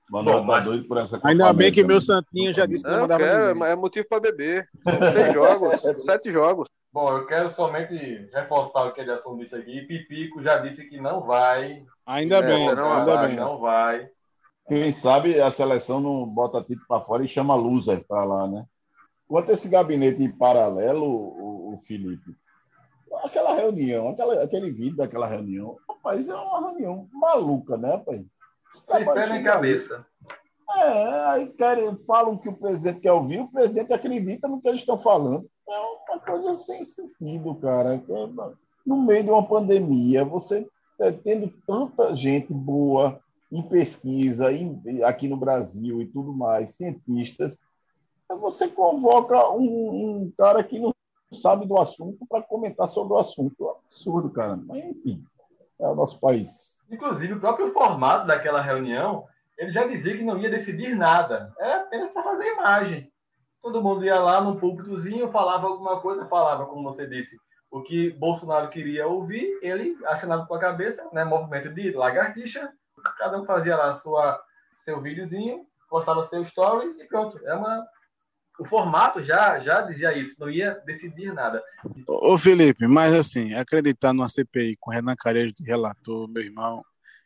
[0.09, 3.23] Mano, tá doido por essa Ainda bem que meu Santinho já disse que não mandava
[3.23, 4.69] quero, É motivo para beber.
[4.83, 6.69] São seis jogos, sete jogos.
[6.93, 7.95] Bom, eu quero somente
[8.31, 9.81] reforçar o que ele assumiu isso aqui.
[9.81, 11.83] Pipico já disse que não vai.
[12.05, 13.35] Ainda bem, não, ainda vai, bem.
[13.35, 14.09] Não vai.
[14.67, 18.65] Quem sabe a seleção não bota tipo para fora e chama loser para lá, né?
[19.27, 22.35] Quanto a esse gabinete em paralelo, o, o Felipe,
[23.23, 28.21] aquela reunião, aquela, aquele vídeo daquela reunião, rapaz, é uma reunião maluca, né, rapaz?
[28.87, 30.05] Sem pé nem cabeça.
[30.77, 34.81] É, aí querem, falam que o presidente quer ouvir, o presidente acredita no que eles
[34.81, 35.49] estão falando.
[35.67, 38.03] É uma coisa sem sentido, cara.
[38.85, 40.67] No meio de uma pandemia, você
[40.97, 43.19] tá tendo tanta gente boa
[43.51, 47.59] em pesquisa em, aqui no Brasil e tudo mais, cientistas,
[48.29, 50.93] você convoca um, um cara que não
[51.31, 53.55] sabe do assunto para comentar sobre o assunto.
[53.59, 54.55] É um absurdo, cara.
[54.55, 55.23] Mas, enfim,
[55.79, 56.74] é o nosso país.
[56.89, 59.25] Inclusive, o próprio formato daquela reunião,
[59.57, 61.53] ele já dizia que não ia decidir nada.
[61.57, 63.11] Era apenas para fazer imagem.
[63.61, 67.35] Todo mundo ia lá no púlpitozinho, falava alguma coisa, falava, como você disse,
[67.71, 72.71] o que Bolsonaro queria ouvir, ele assinava com a cabeça, né, movimento de lagartixa,
[73.17, 74.39] cada um fazia lá sua,
[74.75, 77.39] seu videozinho, postava seu story e pronto.
[77.45, 77.85] É uma,
[78.59, 81.61] o formato já, já dizia isso, não ia decidir nada.
[82.07, 86.83] Ô Felipe, mas assim, acreditar numa CPI com Renan Carejo de relator, meu irmão,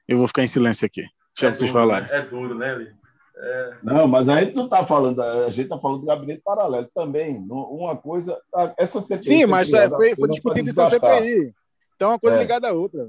[0.08, 1.04] eu vou ficar em silêncio aqui.
[1.36, 2.10] Deixa é vocês falarem.
[2.10, 2.18] Né?
[2.18, 2.92] É duro, né, Li?
[3.38, 3.74] É...
[3.84, 7.38] Não, mas a gente não está falando, a gente está falando do gabinete paralelo também.
[7.50, 8.38] Uma coisa,
[8.78, 9.24] essa CPI.
[9.24, 11.54] Sim, mas é, foi, foi discutido isso na CPI.
[11.96, 12.42] Então, uma coisa é.
[12.42, 13.08] ligada à outra.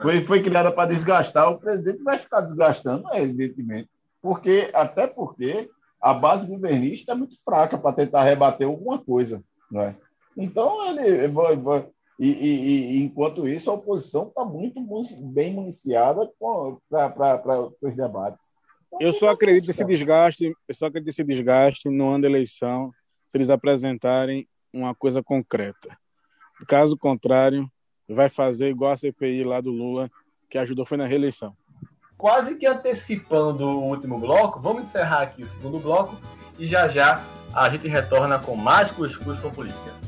[0.00, 1.50] Foi, foi criada para desgastar.
[1.50, 3.88] O presidente vai ficar desgastando, evidentemente.
[4.20, 5.68] Porque, até porque
[6.00, 9.42] a base governista é muito fraca para tentar rebater alguma coisa.
[9.70, 9.96] Não é?
[10.36, 11.56] Então, ele vai.
[11.56, 11.88] vai
[12.18, 14.80] e, e, e, enquanto isso, a oposição está muito
[15.32, 18.46] bem municiada para os debates.
[18.88, 22.90] Então, eu só acredito nesse desgaste, eu só acredito nesse desgaste no ano da eleição,
[23.28, 25.96] se eles apresentarem uma coisa concreta.
[26.66, 27.70] Caso contrário,
[28.08, 30.10] vai fazer igual a CPI lá do Lula,
[30.50, 31.54] que ajudou foi na reeleição
[32.18, 36.16] quase que antecipando o último bloco, vamos encerrar aqui o segundo bloco
[36.58, 37.22] e já já
[37.54, 40.07] a gente retorna com mais Cuscuz com Política.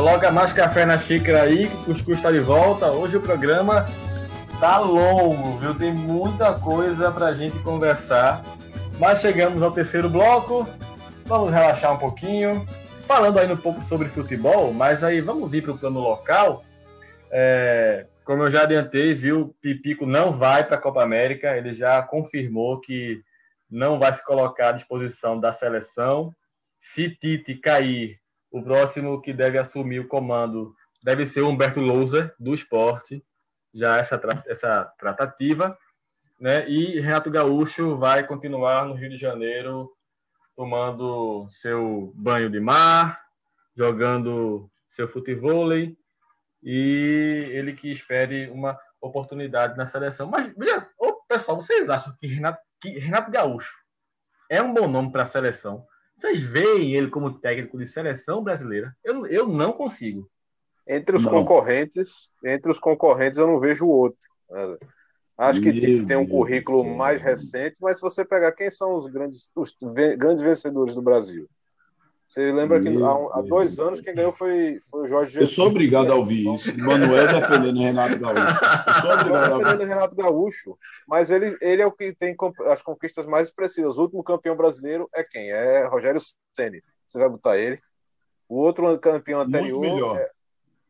[0.00, 2.90] Coloca mais café na xícara aí, que o Cuscuz está de volta.
[2.90, 3.84] Hoje o programa
[4.58, 5.74] tá longo, viu?
[5.74, 8.42] Tem muita coisa para a gente conversar.
[8.98, 10.66] Mas chegamos ao terceiro bloco.
[11.26, 12.66] Vamos relaxar um pouquinho.
[13.06, 16.64] Falando ainda um pouco sobre futebol, mas aí vamos vir para o plano local.
[17.30, 19.54] É, como eu já adiantei, viu?
[19.60, 21.54] Pipico não vai para a Copa América.
[21.58, 23.20] Ele já confirmou que
[23.70, 26.34] não vai se colocar à disposição da seleção.
[26.78, 28.19] Se Tite cair
[28.50, 33.24] o próximo que deve assumir o comando deve ser o Humberto Louser, do esporte,
[33.72, 35.78] já essa, essa tratativa.
[36.38, 36.68] Né?
[36.68, 39.90] E Renato Gaúcho vai continuar no Rio de Janeiro
[40.56, 43.20] tomando seu banho de mar,
[43.76, 45.96] jogando seu futevôlei
[46.62, 50.28] e ele que espere uma oportunidade na seleção.
[50.28, 50.52] Mas,
[51.28, 53.74] pessoal, vocês acham que Renato, que Renato Gaúcho
[54.50, 55.86] é um bom nome para a seleção?
[56.20, 58.94] Vocês veem ele como técnico de seleção brasileira?
[59.02, 60.30] Eu, eu não consigo.
[60.86, 61.30] Entre os não.
[61.30, 64.18] concorrentes, entre os concorrentes eu não vejo outro.
[65.38, 68.96] Acho que Meu tem um currículo Deus mais recente, mas se você pegar quem são
[68.96, 69.74] os grandes, os
[70.18, 71.48] grandes vencedores do Brasil,
[72.30, 75.50] você lembra que há, há, dois anos quem ganhou foi, foi o Jorge Jesus.
[75.50, 76.78] Eu sou obrigado a ouvir isso.
[76.78, 78.40] Manuel defendendo Renato Gaúcho.
[78.86, 80.78] Eu sou obrigado a defendendo Renato Gaúcho,
[81.08, 83.98] mas ele, ele é o que tem as conquistas mais expressivas.
[83.98, 85.50] O último campeão brasileiro é quem?
[85.50, 86.20] É Rogério
[86.54, 86.80] Ceni.
[87.04, 87.80] Você vai botar ele.
[88.48, 89.80] O outro campeão anterior.
[89.80, 90.16] Muito melhor.
[90.16, 90.30] É...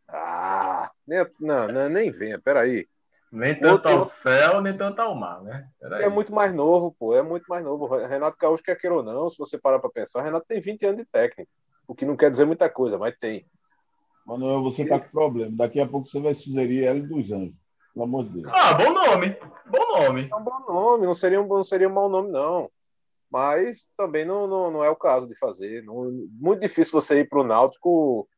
[0.08, 2.86] Ah, nem, não, não, nem venha, peraí.
[3.32, 3.90] Nem tanto outro...
[3.90, 5.68] ao céu, nem tanto ao mar, né?
[6.00, 7.14] É muito mais novo, pô.
[7.14, 7.86] É muito mais novo.
[7.86, 10.98] Renato Gaúcho, quer queira ou não, se você parar para pensar, Renato tem 20 anos
[10.98, 11.50] de técnico.
[11.86, 13.46] O que não quer dizer muita coisa, mas tem.
[14.26, 15.50] Manuel, você tá com problema.
[15.56, 17.54] Daqui a pouco você vai sugerir Hélio dos Anjos.
[17.92, 18.52] Pelo amor de Deus.
[18.54, 19.36] Ah, bom nome.
[19.66, 20.28] Bom nome.
[20.30, 21.06] É um bom nome.
[21.06, 22.70] Não seria um, não seria um mau nome, não.
[23.30, 25.82] Mas também não, não, não é o caso de fazer.
[25.84, 28.28] Não, muito difícil você ir para o Náutico.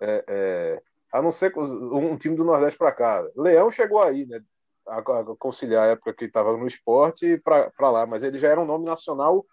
[0.00, 0.82] É, é,
[1.18, 3.26] a não ser um time do Nordeste para cá.
[3.36, 4.40] Leão chegou aí, né?
[4.86, 8.60] A, a conciliar a época que estava no esporte para lá, mas ele já era
[8.60, 9.44] um nome nacional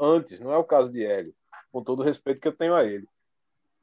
[0.00, 1.34] antes, não é o caso de Hélio,
[1.70, 3.06] com todo o respeito que eu tenho a ele.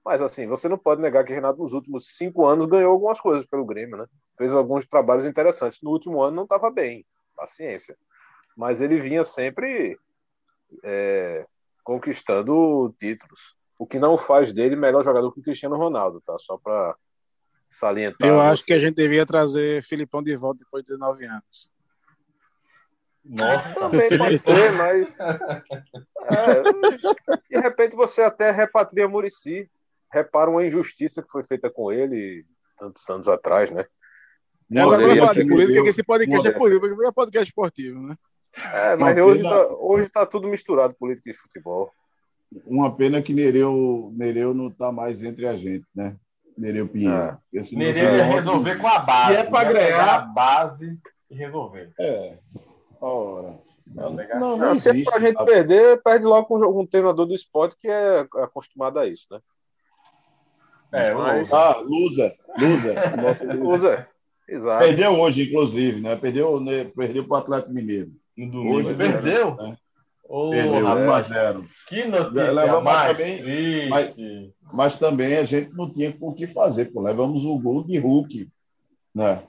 [0.03, 3.45] Mas assim, você não pode negar que Renato nos últimos cinco anos ganhou algumas coisas
[3.45, 4.05] pelo Grêmio, né?
[4.38, 5.81] Fez alguns trabalhos interessantes.
[5.81, 7.05] No último ano não estava bem,
[7.36, 7.97] paciência.
[8.55, 9.97] Mas ele vinha sempre
[10.83, 11.45] é,
[11.83, 13.55] conquistando títulos.
[13.79, 16.38] O que não faz dele melhor jogador que o Cristiano Ronaldo, tá?
[16.39, 16.95] Só para
[17.70, 18.28] salientar.
[18.28, 18.68] Eu acho você.
[18.68, 21.70] que a gente devia trazer Filipão de volta depois de 19 anos.
[23.24, 25.18] Nossa, também pode ser, mas.
[26.26, 26.63] É,
[27.49, 29.70] de repente você até repatria Murici.
[30.11, 32.45] Repara uma injustiça que foi feita com ele
[32.78, 33.86] tantos anos atrás, né?
[34.72, 38.16] É, agora falar de política, que esse podcast é político, porque é podcast esportivo, né?
[38.74, 41.91] É, mas hoje tá, hoje tá tudo misturado, política e futebol.
[42.66, 46.16] Uma pena que Nereu, Nereu não está mais entre a gente, né?
[46.58, 47.38] Nereu Pinheiro.
[47.53, 47.62] É.
[47.74, 49.34] Nereu ia resolver com a base.
[49.34, 50.97] E é para ganhar a base
[51.30, 51.93] e resolver.
[51.99, 52.38] É.
[53.01, 53.60] Ora.
[53.88, 55.45] Não, não, não se é pra gente tá?
[55.45, 59.39] perder, perde logo com um, um treinador do esporte que é acostumado a isso, né?
[60.91, 61.53] É, Mas...
[61.53, 62.34] Ah, Lusa.
[62.58, 63.53] Lusa.
[63.53, 64.08] Lusa.
[64.47, 64.86] Exato.
[64.86, 66.16] Perdeu hoje, inclusive, né?
[66.16, 66.86] Perdeu, né?
[66.95, 68.12] perdeu para o Atlético Mineiro.
[68.38, 68.76] No domingo.
[68.76, 69.56] Hoje perdeu?
[69.56, 69.78] Né?
[70.28, 74.15] Oh, perdeu, rapaz, 0 Que notícia Leva mais também, mas,
[74.73, 76.86] mas, também a gente não tinha o que fazer.
[76.86, 77.01] Pô.
[77.01, 78.49] Levamos o gol de Hulk.
[79.13, 79.43] Né?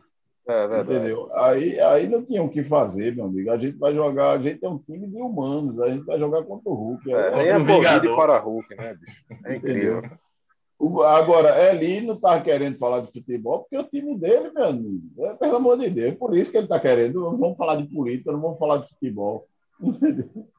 [0.46, 0.94] É verdade.
[0.94, 1.28] Entendeu?
[1.34, 3.50] Aí, aí não tinha o que fazer, meu amigo.
[3.50, 6.44] A gente vai jogar, a gente é um time de humanos, a gente vai jogar
[6.44, 7.12] contra o Hulk.
[7.12, 9.24] É, É, nem a um Covid para Hulk, né, bicho?
[9.44, 9.98] É incrível.
[9.98, 11.02] Entendeu?
[11.04, 15.34] Agora, Eli não está querendo falar de futebol, porque o time dele, meu amigo, é,
[15.34, 17.22] pelo amor de Deus, por isso que ele está querendo.
[17.22, 19.48] Não vamos falar de política, não vamos falar de futebol.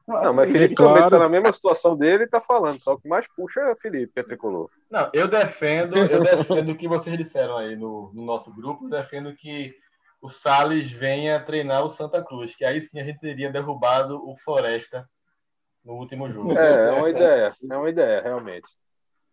[0.06, 0.94] Não, mas Felipe Claro.
[0.94, 3.76] também tá na mesma situação dele e tá falando, só o que mais puxa é
[3.76, 4.70] Felipe, que é tricolor.
[4.90, 8.90] Não, eu defendo, eu defendo o que vocês disseram aí no, no nosso grupo, eu
[8.90, 9.74] defendo que
[10.20, 14.36] o Salles venha treinar o Santa Cruz, que aí sim a gente teria derrubado o
[14.38, 15.08] Floresta
[15.84, 16.56] no último jogo.
[16.56, 18.68] É, é uma ideia, é uma ideia, realmente.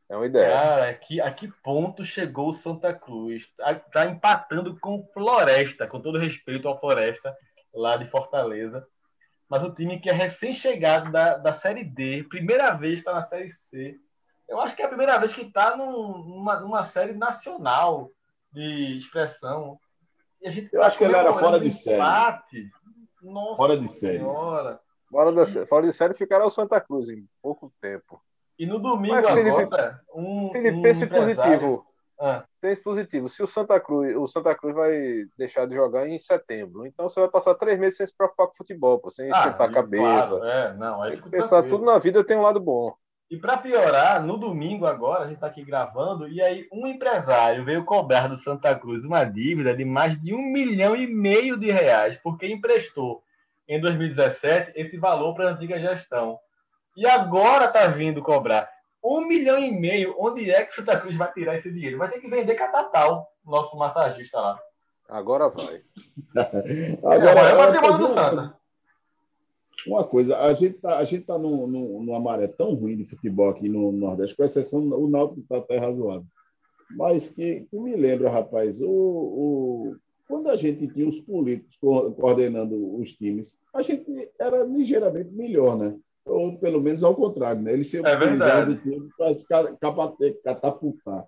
[0.07, 0.53] É uma ideia.
[0.53, 3.51] Cara, aqui, a que ponto chegou o Santa Cruz?
[3.57, 7.35] Tá, tá empatando com o Floresta, com todo respeito ao Floresta,
[7.73, 8.85] lá de Fortaleza.
[9.55, 13.49] Mas o time que é recém-chegado da, da Série D, primeira vez está na Série
[13.49, 13.95] C.
[14.49, 18.11] Eu acho que é a primeira vez que está numa, numa série nacional
[18.51, 19.79] de expressão.
[20.41, 21.95] E a gente Eu tá acho que ele era fora de série.
[21.95, 22.69] empate.
[23.23, 24.17] Nossa Fora de série.
[24.17, 24.81] Senhora.
[25.09, 28.21] Fora, da, fora de série ficará o Santa Cruz em pouco tempo.
[28.59, 31.87] E no domingo Mas, Felipe- agora, um, Felipe, um pense empresário- positivo.
[32.19, 33.27] Ah, Pense positivo.
[33.27, 37.19] Se o Santa Cruz, o Santa Cruz vai deixar de jogar em setembro, então você
[37.19, 40.03] vai passar três meses sem se preocupar com futebol, pô, sem ah, esquentar a cabeça.
[40.03, 41.77] claro, é, não, aí Tem que pensar tranquilo.
[41.79, 42.93] tudo na vida tem um lado bom.
[43.29, 47.65] E para piorar, no domingo agora, a gente está aqui gravando, e aí um empresário
[47.65, 51.71] veio cobrar do Santa Cruz uma dívida de mais de um milhão e meio de
[51.71, 53.23] reais, porque emprestou
[53.67, 56.39] em 2017 esse valor para a antiga gestão.
[56.95, 58.69] E agora está vindo cobrar
[59.05, 60.15] um milhão e meio.
[60.17, 61.97] Onde é que o Santa Cruz vai tirar esse dinheiro?
[61.97, 64.59] Vai ter que vender Catatal, nosso massagista lá.
[65.07, 65.81] Agora vai.
[67.03, 68.57] Agora, é, é é, patrimônio do uma- Santa.
[69.87, 73.03] Uma coisa, a gente tá, a gente tá num- num- numa maré tão ruim de
[73.05, 76.25] futebol aqui no Nordeste, com exceção o Náutico está até razoável.
[76.97, 79.95] Mas que, que me lembra, rapaz, o, o-
[80.27, 85.77] quando a gente tinha os políticos co- coordenando os times, a gente era ligeiramente melhor,
[85.77, 85.95] né?
[86.25, 87.73] Ou pelo menos ao contrário, né?
[87.73, 88.71] Eles se É verdade.
[88.71, 89.45] utilizavam do time para se
[90.43, 91.25] catapultar.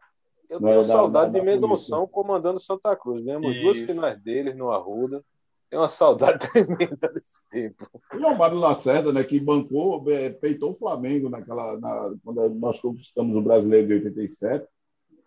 [0.50, 3.24] Eu Não, tenho da- saudade da- de da Mendonção comandando Santa Cruz.
[3.24, 3.86] Ganhamos duas Isso.
[3.86, 5.24] finais deles no Arruda.
[5.70, 6.40] Tenho uma saudade
[6.98, 7.86] tremenda desse tempo.
[8.14, 12.80] E o Mário Lacerda, né, que bancou, eh, peitou o Flamengo naquela, na, quando nós
[12.80, 14.66] conquistamos o Brasileiro de 87,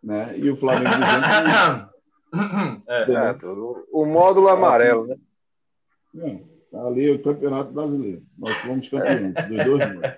[0.03, 0.37] né?
[0.39, 1.91] E o Flamengo dizendo
[2.89, 3.37] É, É,
[3.93, 5.17] o módulo amarelo, né?
[6.15, 6.41] Não,
[6.75, 8.23] ali o Campeonato Brasileiro.
[8.39, 10.11] Nós fomos campeões dos dois mundos.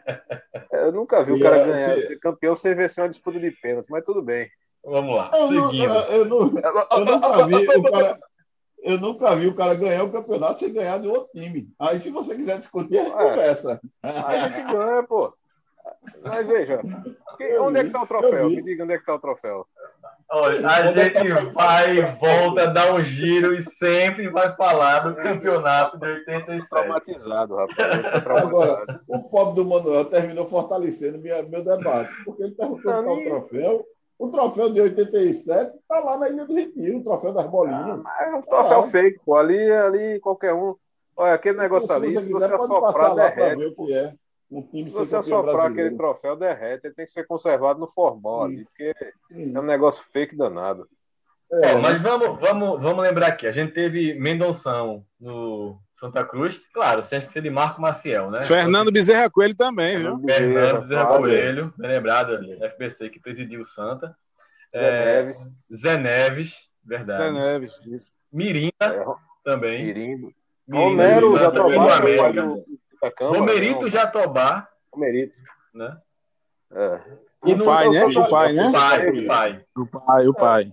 [0.72, 3.09] É, Eu nunca vi o E, cara é, ganhar, se- ser campeão sem vencer uma
[3.11, 4.50] disputa de pênalti, mas tudo bem.
[4.84, 5.92] vamos lá, Eu, não- seguindo.
[5.94, 6.40] eu, não-
[6.92, 8.20] eu nunca vi o cara.
[8.84, 11.70] Eu nunca vi o cara ganhar o campeonato sem ganhar de outro time.
[11.78, 13.16] Aí, se você quiser discutir, a gente É.
[13.30, 13.80] conversa.
[14.03, 15.32] Aí a gente ganha, pô.
[16.24, 16.80] Mas veja,
[17.38, 18.32] que- onde é que tá o troféu?
[18.38, 18.50] Eu.
[18.50, 19.66] Me diga onde é que tá o troféu.
[20.34, 25.00] Olha, a gente tá o- vai e volta, dá um giro e sempre vai falar
[25.00, 26.68] do campeonato de 87.
[26.70, 28.04] Traumatizado, rapaz.
[28.42, 33.16] Agora, o pobre do Manuel terminou fortalecendo minha, meu debate, porque ele perguntou qual o
[33.16, 33.84] nem- troféu.
[34.18, 38.00] O troféu de 87 está lá na Ilha do Retiro, o troféu das bolinhas.
[38.20, 38.82] É um troféu Ah.
[38.84, 39.36] fake, pô.
[39.36, 40.74] Ali, ali, qualquer um.
[41.16, 43.56] Olha, aquele negócio ali, se você quiser, pode assoprar, passar lá para derrete.
[43.58, 44.14] ver o que é.
[44.53, 46.86] Um time Se você assoprar aquele troféu, derrete.
[46.86, 48.92] Ele tem que ser conservado no formal ali, porque
[49.28, 49.57] Sim.
[49.57, 50.86] é um negócio fake danado.
[51.50, 56.59] É, Ó, mas vamos, vamos, vamos lembrar aqui, a gente teve Mendonção no Santa Cruz,
[56.72, 58.40] claro, sem ser de Marco Maciel, né?
[58.40, 60.18] Fernando Bezerra Coelho também, viu?
[60.20, 62.38] Fernando Bezerra Fábio, Coelho, bem lembrado,
[62.70, 64.16] FBC que presidiu o Santa.
[64.76, 67.18] Zé É, Neves, Zé Neves, verdade.
[67.18, 67.80] Zé Neves.
[67.86, 68.12] Isso.
[68.32, 69.05] Mirinda é,
[69.44, 69.84] também.
[69.84, 70.32] Mirinda,
[70.70, 72.00] Romero Mirinda, Jatobá,
[73.11, 73.40] do que é o pai América.
[73.40, 73.40] do, da Câmara.
[73.40, 73.90] Romerito né?
[73.90, 75.34] Jatobá, Romerito.
[75.74, 75.96] né?
[76.74, 77.00] É.
[77.44, 78.05] E O pai, né?
[78.07, 78.68] O pai, né?
[78.68, 79.64] O pai, o pai.
[79.76, 80.72] O pai, o pai.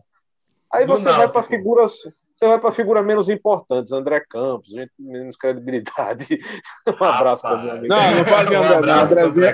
[0.72, 1.94] Aí Do você vai para figuras,
[2.36, 6.40] você vai para figuras menos importantes, André Campos, gente menos credibilidade.
[6.88, 7.88] Um abraço para meu amigo.
[7.88, 9.48] Não, não fale de Um André, abraço, Andrezinho-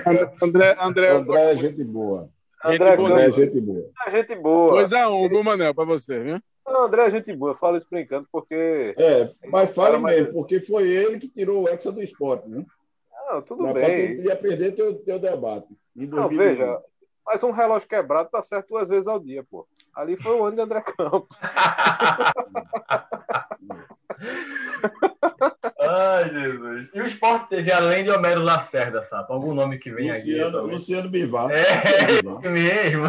[0.43, 0.75] André.
[0.77, 2.29] André, André, é gente boa.
[2.63, 3.91] André gente boa, André é Campos gente boa.
[4.05, 4.83] é gente boa.
[4.83, 6.39] 2x1, viu, Manel, pra você, viu?
[6.65, 7.51] Não, André é gente boa.
[7.51, 8.95] Eu falo isso brincando porque.
[8.97, 12.47] É, mas fale Cara, mas- mesmo, porque foi ele que tirou o Hexa do esporte,
[12.49, 12.65] né?
[13.27, 14.17] Não, tudo Mas bem.
[14.17, 15.67] tu ia perder teu, teu debate.
[15.95, 16.37] Não, 2020.
[16.37, 16.81] veja,
[17.25, 19.67] mas um relógio quebrado tá certo duas vezes ao dia, pô.
[19.95, 21.37] Ali foi o ano de André Campos.
[25.79, 26.89] Ai, Jesus.
[26.93, 29.25] E o esporte teve, além de Homero Lacerda, sabe?
[29.29, 30.31] Algum nome que vem aqui?
[30.31, 30.75] Luciano, também?
[30.75, 31.51] Luciano Bivar.
[31.51, 32.41] É, Bivar.
[32.51, 33.05] mesmo.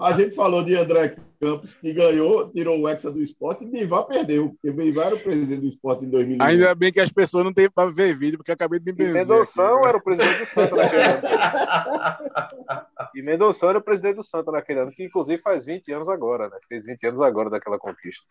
[0.00, 4.04] A gente falou de André Campos, que ganhou, tirou o Hexa do esporte, e Bivar
[4.04, 6.42] perdeu, porque Bivar era o presidente do esporte em 2020.
[6.46, 8.92] Ainda bem que as pessoas não têm pra ver vídeo, porque eu acabei de me
[8.92, 9.14] E benzer.
[9.22, 9.88] Mendonção aqui.
[9.88, 11.22] era o presidente do Santa naquele ano.
[13.14, 16.48] E Mendonção era o presidente do Santa naquele ano, que inclusive faz 20 anos agora,
[16.48, 16.56] né?
[16.68, 18.22] Fez 20 anos agora daquela conquista.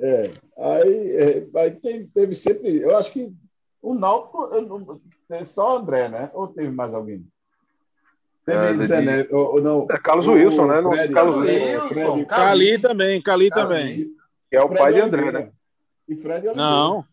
[0.00, 2.78] É, aí, é, aí teve, teve sempre.
[2.80, 3.32] Eu acho que
[3.82, 4.44] o Náutico.
[4.46, 6.30] eu não- é só o André, né?
[6.34, 7.26] Ou teve mais alguém?
[8.46, 9.86] Teve É, Zé de- ou, ou não.
[9.90, 10.80] É Carlos o Wilson, né?
[10.80, 11.88] Não- Fred- Carlos o Wilson.
[12.14, 14.10] Fred- Cali também, Cali também.
[14.48, 15.46] Que é o Fred pai de André, Oliveira.
[15.46, 15.52] né?
[16.08, 16.54] E Fred Oliveira.
[16.56, 17.04] Não,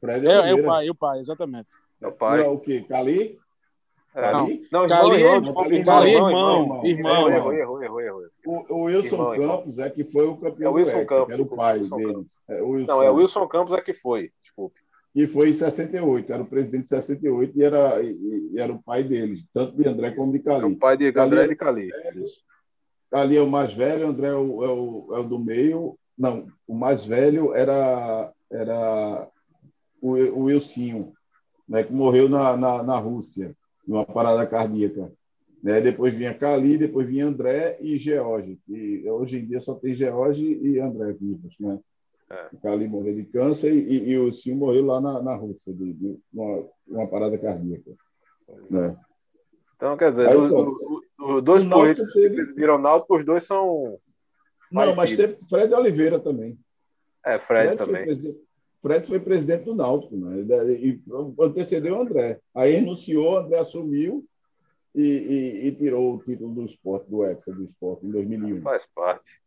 [0.00, 0.62] Fred é, é Oliveira.
[0.62, 1.74] o pai, é o pai, exatamente.
[2.00, 2.42] É o pai.
[2.42, 2.84] Não, o quê?
[2.88, 3.38] Cali?
[4.14, 4.20] É.
[4.30, 4.68] Cali?
[4.70, 7.28] Não, Cali, irmão, Cali, irmão, Cali, irmão.
[7.32, 8.22] Errou, errou, errou, errou.
[8.46, 9.36] O, Wilson.
[9.36, 12.26] Campos é que foi o campeão É o Wilson Campos, era o pai dele.
[12.48, 14.78] É, Não, é o Wilson Campos é que foi, desculpe.
[15.14, 18.82] E foi em 68, era o presidente de 68 e era, e, e era o
[18.82, 20.76] pai deles, tanto de André como de É o Cali.
[20.76, 21.90] pai de Cali André é- de Cali.
[23.10, 25.96] Cali é o mais velho, André é o, é o, é o do meio.
[26.18, 29.28] Não, o mais velho era, era
[30.00, 31.12] o, o Wilsinho,
[31.68, 33.56] né, que morreu na, na, na Rússia,
[33.86, 35.12] numa parada cardíaca.
[35.62, 35.80] Né?
[35.80, 38.58] Depois vinha Cali, depois vinha André e George.
[38.68, 41.56] E hoje em dia só tem George e André vivos.
[41.58, 41.78] Né?
[42.30, 42.48] É.
[42.52, 45.72] O Cali morreu de câncer e, e, e o Wilsinho morreu lá na, na Rússia,
[45.72, 47.92] de, de uma, uma parada cardíaca.
[48.70, 48.96] Né?
[49.76, 50.48] Então, quer dizer, Aí, do-
[51.18, 53.98] do- do- Náutico políticos que teve- presidiram o Náutico, os dois são.
[54.70, 55.28] Não, mas filho.
[55.28, 56.58] teve Fred Oliveira também.
[57.24, 58.04] É, Fred, Foi também.
[58.04, 58.38] presidente,
[58.84, 60.36] Fred foi presidente do Náutico, né?
[60.78, 61.00] E
[61.40, 62.38] antecedeu o André.
[62.54, 64.22] Aí renunciou, André assumiu
[64.94, 68.60] e, e- e tirou o título do esporte, do Hexa do esporte, em 2001.
[68.60, 69.40] Faz parte.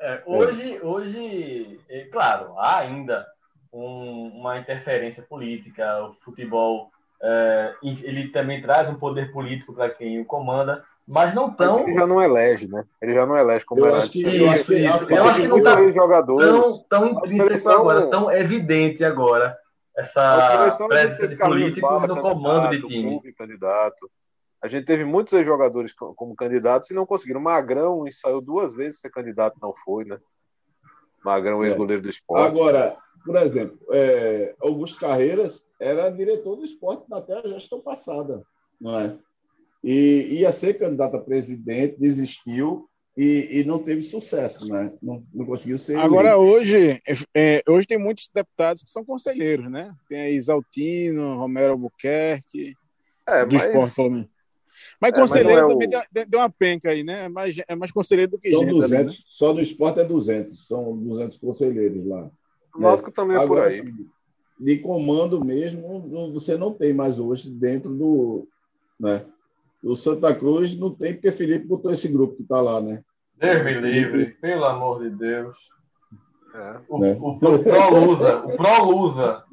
[0.00, 3.26] É, hoje, hoje, é, claro, há ainda
[3.70, 6.06] um- uma interferência política.
[6.08, 6.90] O futebol
[7.24, 10.82] é, ele também traz um poder político para quem o comanda,
[11.12, 12.84] mas não Mas tão, ele já não elege, né?
[13.00, 14.22] Ele já não elege como Eu era acho antes.
[14.22, 15.12] que- Isso, eu acho que- isso.
[15.14, 16.84] eu acho que não Muitos tá jogadores.
[16.88, 19.56] tão, intrínseco agora, tão evidente agora
[19.96, 23.02] essa presença de políticos Barra no comando de time.
[23.10, 24.10] Clube candidato.
[24.62, 27.40] A gente teve muitos jogadores co- como candidatos e não conseguiram.
[27.40, 30.18] Magrão ensaiou duas vezes ser candidato, não foi, né?
[31.24, 31.68] Magrão, É.
[31.68, 32.46] ex-goleiro do esporte.
[32.46, 38.42] Agora, por exemplo, é, Augusto Carreiras era diretor do esporte até a gestão passada,
[38.80, 39.16] não é?
[39.82, 44.92] E ia ser candidato a presidente, desistiu e, e não teve sucesso, né?
[45.02, 45.96] Não, não conseguiu ser.
[45.98, 46.42] Agora, eleito.
[46.44, 47.00] hoje,
[47.34, 49.92] é, hoje tem muitos deputados que são conselheiros, né?
[50.08, 52.74] Tem aí Isaltino, Romero Albuquerque,
[53.26, 54.28] é, do mas esporte, pelo menos.
[55.00, 57.24] Mas É, mas conselheiro não é o- também deu, deu uma penca aí, né?
[57.24, 58.70] É mais, é mais conselheiro do que São gente.
[58.70, 59.02] ali, né?
[59.04, 62.30] 200, só no esporte é 200, são 200 conselheiros lá.
[62.74, 63.80] o Náutico também é por Agora, aí.
[63.80, 63.92] assim,
[64.58, 68.48] de comando mesmo, você não tem mais hoje dentro do.
[68.98, 69.26] Né?
[69.82, 73.02] O Santa Cruz não tem, porque Felipe botou esse grupo que está lá, né?
[73.36, 75.56] Deus me livre, pelo amor de Deus.
[76.54, 76.80] É.
[76.88, 77.16] O, Né?
[77.18, 79.44] o, o Pro-Lusa, o Pro-Lusa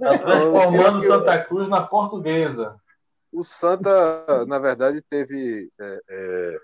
[0.00, 2.76] tá transformando Santa Cruz na portuguesa.
[3.32, 6.58] O Santa, na verdade, teve, é, é,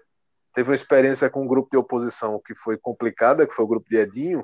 [0.55, 3.89] teve uma experiência com um grupo de oposição que foi complicada, que foi o grupo
[3.91, 4.43] de Edinho,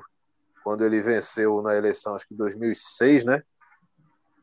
[0.63, 3.41] quando ele venceu na eleição, acho que em 2006, né?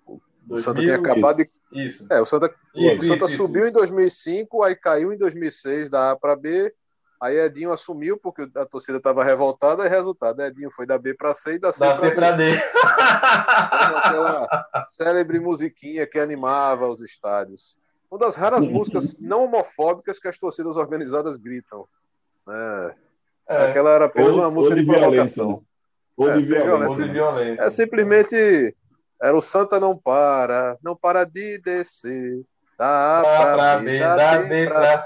[0.06, 1.50] O Santa 2000, tinha acabado de.
[1.76, 2.06] Isso.
[2.10, 6.10] É, o Santa, Isso, o Santa isso, subiu em 2005, aí caiu em 2006 da
[6.12, 6.72] A para B.
[7.20, 11.32] Aí Edinho assumiu porque a torcida estava revoltada e resultado, Edinho foi da B para
[11.32, 12.44] C e da C Da para D.
[13.50, 14.48] Aquela
[14.90, 17.76] célebre musiquinha que animava os estádios.
[18.10, 21.86] Uma das raras músicas não homofóbicas que as torcidas organizadas gritam.
[22.46, 22.94] né?
[23.48, 25.50] É, Aquela era apenas Ou- uma música ou de, de violência, provocação.
[25.50, 25.66] né?
[26.16, 26.72] Ou É, de sem violência.
[26.74, 27.04] ou violência.
[27.06, 27.62] de violência.
[27.62, 28.76] É simplesmente.
[29.22, 32.42] Era o Santa não para, não para de descer.
[32.78, 34.96] Da A A pra pra B, B, da da D D pra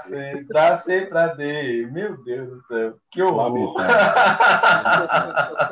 [0.49, 1.87] da C pra D.
[1.89, 2.97] Meu Deus do céu.
[3.09, 3.75] Que horror.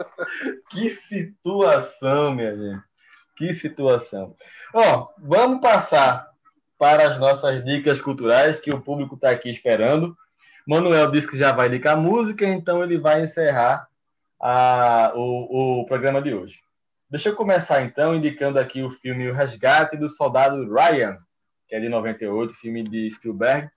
[0.70, 2.82] que situação, minha gente.
[3.36, 4.36] Que situação.
[4.74, 6.28] Ó, vamos passar
[6.78, 10.16] para as nossas dicas culturais, que o público está aqui esperando.
[10.66, 13.88] Manuel disse que já vai indicar música, então ele vai encerrar
[14.40, 16.60] a- o, o programa de hoje.
[17.10, 21.18] Deixa eu começar então indicando aqui o filme O Resgate do Soldado Ryan,
[21.68, 23.68] que é de 98, filme de Spielberg,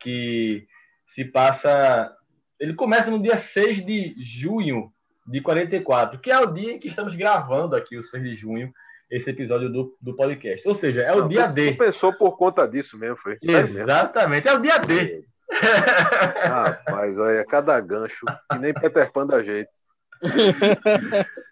[0.00, 0.66] que
[1.06, 2.10] se passa.
[2.58, 4.90] Ele começa no dia 6 de junho
[5.26, 8.72] de 44, que é o dia em que estamos gravando aqui, o 6 de junho,
[9.10, 10.66] esse episódio do, do podcast.
[10.66, 11.72] Ou seja, é o Não, dia tu- D.
[11.72, 13.36] Tu pensou por conta disso mesmo, foi?
[13.42, 15.24] Exatamente, é o dia D.
[15.50, 19.70] Rapaz, olha, cada gancho, que nem Peter Pan da jeito.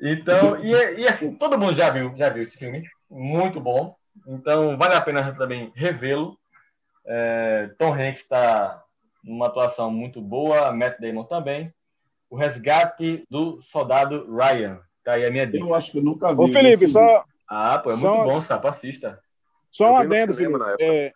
[0.00, 0.70] Então, e,
[1.00, 3.96] e assim, todo mundo já viu, já viu esse filme, muito bom.
[4.26, 6.38] Então, vale a pena também revê-lo.
[7.06, 8.82] É, Tom Hanks está
[9.24, 11.72] numa atuação muito boa, Matt Damon também.
[12.30, 14.80] O resgate do soldado Ryan.
[15.04, 15.64] Tá aí a minha dica.
[15.64, 16.40] Eu acho que eu nunca vi.
[16.42, 19.18] Ô, Felipe, só, Ah, pô, é Só- muito bom, sapo, assista.
[19.70, 20.58] só um adendo, Felipe.
[20.80, 21.12] É,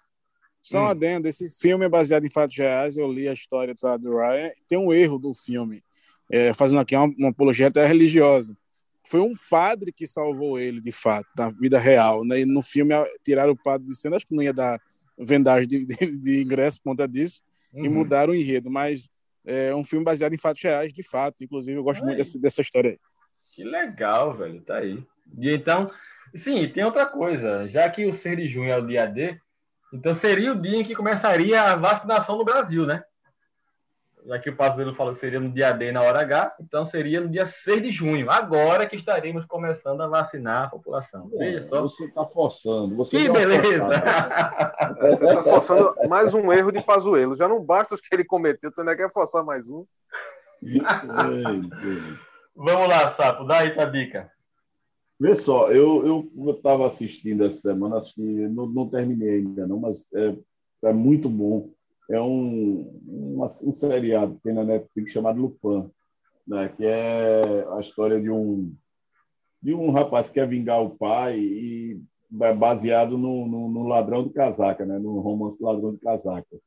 [0.62, 0.86] só um Hum.
[0.86, 1.28] adendo.
[1.28, 2.96] Esse filme é baseado em fatos reais.
[2.96, 4.50] Eu li a história do soldado Ryan.
[4.66, 5.84] Tem um erro do filme.
[6.30, 8.56] é, fazendo aqui uma, uma apologia até religiosa.
[9.04, 12.24] Foi um padre que salvou ele, de fato, na vida real.
[12.24, 12.40] Né?
[12.40, 12.94] E no filme
[13.24, 14.80] tiraram o padre de cena, acho que não ia dar
[15.18, 17.42] vendagem de, de, de ingresso por conta disso,
[17.72, 17.84] uhum.
[17.84, 18.70] e mudaram o enredo.
[18.70, 19.08] Mas
[19.44, 21.42] é um filme baseado em fatos reais, de fato.
[21.42, 22.98] Inclusive, eu gosto muito dessa, dessa história aí.
[23.54, 24.60] Que legal, velho.
[24.62, 25.02] Tá aí.
[25.38, 25.90] E então,
[26.34, 27.66] sim, tem outra coisa.
[27.66, 29.38] Já que o 6 de junho é o dia D,
[29.92, 33.02] então seria o dia em que começaria a vacinação no Brasil, né?
[34.26, 37.20] Já que o Pazuello falou que seria no dia D na hora H, então seria
[37.20, 41.28] no dia 6 de junho, agora que estaremos começando a vacinar a população.
[41.36, 41.82] Veja só.
[41.82, 42.94] Você está forçando.
[42.96, 43.88] Você que beleza!
[45.00, 47.34] você está forçando mais um erro de Pazuello.
[47.34, 49.84] Já não basta os que ele cometeu, tu ainda quer forçar mais um.
[52.54, 54.30] Vamos lá, Sapo, dá aí tua dica.
[55.18, 60.08] Vê só, eu estava assistindo essa semana, acho que não, não terminei ainda não, mas
[60.14, 60.36] é,
[60.84, 61.70] é muito bom.
[62.12, 65.90] É um, um, um, seriado que tem na Netflix chamado Lupin,
[66.46, 68.74] né, que é a história de um,
[69.62, 72.02] de um rapaz que quer vingar o pai e
[72.42, 76.58] é baseado no, no, no Ladrão de Casaca, né, no romance Ladrão de Casaca.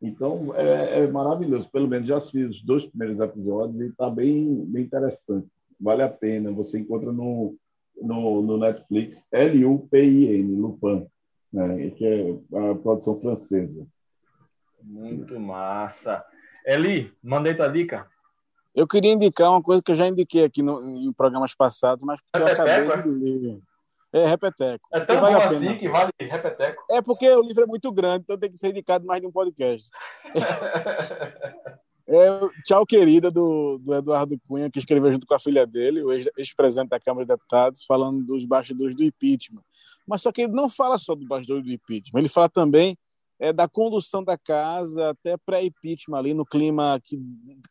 [0.00, 1.70] Então, é, é, maravilhoso.
[1.70, 5.46] Pelo menos já assisti os dois primeiros episódios e está bem, bem interessante.
[5.80, 6.50] Vale a pena.
[6.52, 7.56] Você encontra no,
[8.00, 11.06] no, no Netflix L-U-P-I-N, Lupin,
[11.52, 13.86] né, que é a produção francesa.
[14.82, 16.24] Muito massa.
[16.66, 18.06] Eli, mandei tua dica.
[18.74, 22.20] Eu queria indicar uma coisa que eu já indiquei aqui no, em programas passados, mas
[22.20, 23.60] que eu acabei de ler.
[24.12, 24.86] É, Repeteco.
[24.92, 26.84] É tão vale bom assim que vale Repeteco.
[26.90, 29.32] É porque o livro é muito grande, então tem que ser indicado mais de um
[29.32, 29.88] podcast.
[32.06, 36.12] é Tchau Querida, do, do Eduardo Cunha, que escreveu junto com a filha dele, o
[36.12, 39.62] ex-presidente da Câmara de Deputados, falando dos bastidores do impeachment.
[40.06, 42.98] Mas só que ele não fala só do bastidor do impeachment, ele fala também
[43.42, 47.20] é, da condução da casa até pré-impeachment ali no clima que,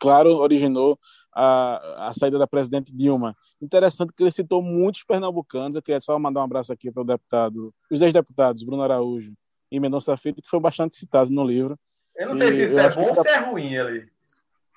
[0.02, 1.00] claro, originou
[1.34, 3.34] a, a saída da presidente Dilma.
[3.62, 5.78] Interessante que ele citou muitos pernambucanos.
[5.78, 9.32] Eu queria só mandar um abraço aqui para o deputado, os ex-deputados Bruno Araújo
[9.72, 11.80] e Mendonça Filho, que foi bastante citado no livro.
[12.18, 14.10] Eu não sei e se isso é bom ou se é ruim ali.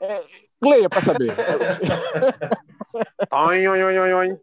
[0.01, 0.23] É,
[0.63, 1.35] leia para saber.
[3.33, 4.41] oi, oi, oi, oi.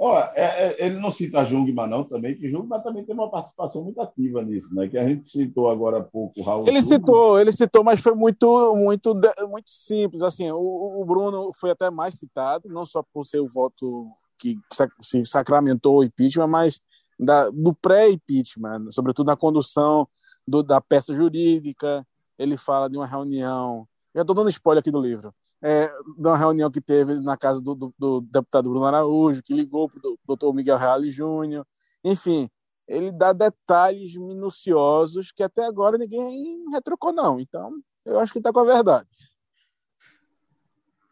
[0.00, 3.82] Ó, é, é, ele não cita Jungmann, não, também, que Jungmann também tem uma participação
[3.82, 4.86] muito ativa nisso, né?
[4.86, 6.68] Que a gente citou agora há pouco, Raul.
[6.68, 9.12] Ele citou, ele citou, mas foi muito, muito,
[9.48, 10.22] muito simples.
[10.22, 14.06] Assim, o, o, Bruno foi até mais citado, não só por ser o voto
[14.38, 14.56] que
[15.00, 16.80] se sacramentou o impeachment, mas
[17.18, 20.06] da, do pré-impeachment, sobretudo na condução
[20.46, 22.06] do, da peça jurídica.
[22.38, 23.84] Ele fala de uma reunião.
[24.14, 27.60] Eu estou dando spoiler aqui do livro é, de uma reunião que teve na casa
[27.60, 31.66] do, do, do deputado Bruno Araújo, que ligou para o doutor Miguel Reale Júnior.
[32.04, 32.48] Enfim,
[32.86, 37.38] ele dá detalhes minuciosos que até agora ninguém retrucou, não.
[37.38, 37.72] Então,
[38.04, 39.08] eu acho que está com a verdade.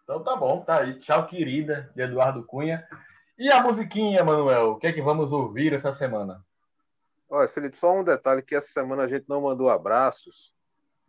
[0.04, 0.98] Então tá bom, tá aí.
[1.00, 2.86] Tchau, querida, de Eduardo Cunha.
[3.36, 4.70] E a musiquinha, Manuel?
[4.70, 6.42] O que é que vamos ouvir essa semana?
[7.28, 10.54] Olha, Felipe, só um detalhe que essa semana a gente não mandou abraços,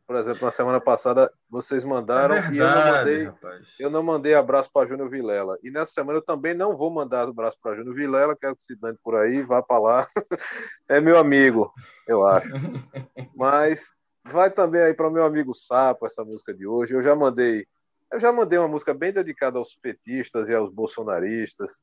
[0.07, 3.31] por exemplo, na semana passada vocês mandaram é verdade, e eu não mandei,
[3.79, 5.59] eu não mandei abraço para Júnior Vilela.
[5.61, 8.73] E nessa semana eu também não vou mandar abraço para Júnior Vilela, quero que se
[8.79, 10.07] dane por aí, vá para lá.
[10.87, 11.73] é meu amigo,
[12.07, 12.47] eu acho.
[13.35, 13.89] Mas
[14.25, 16.93] vai também aí para o meu amigo Sapo essa música de hoje.
[16.93, 17.67] Eu já mandei,
[18.11, 21.81] eu já mandei uma música bem dedicada aos petistas e aos bolsonaristas,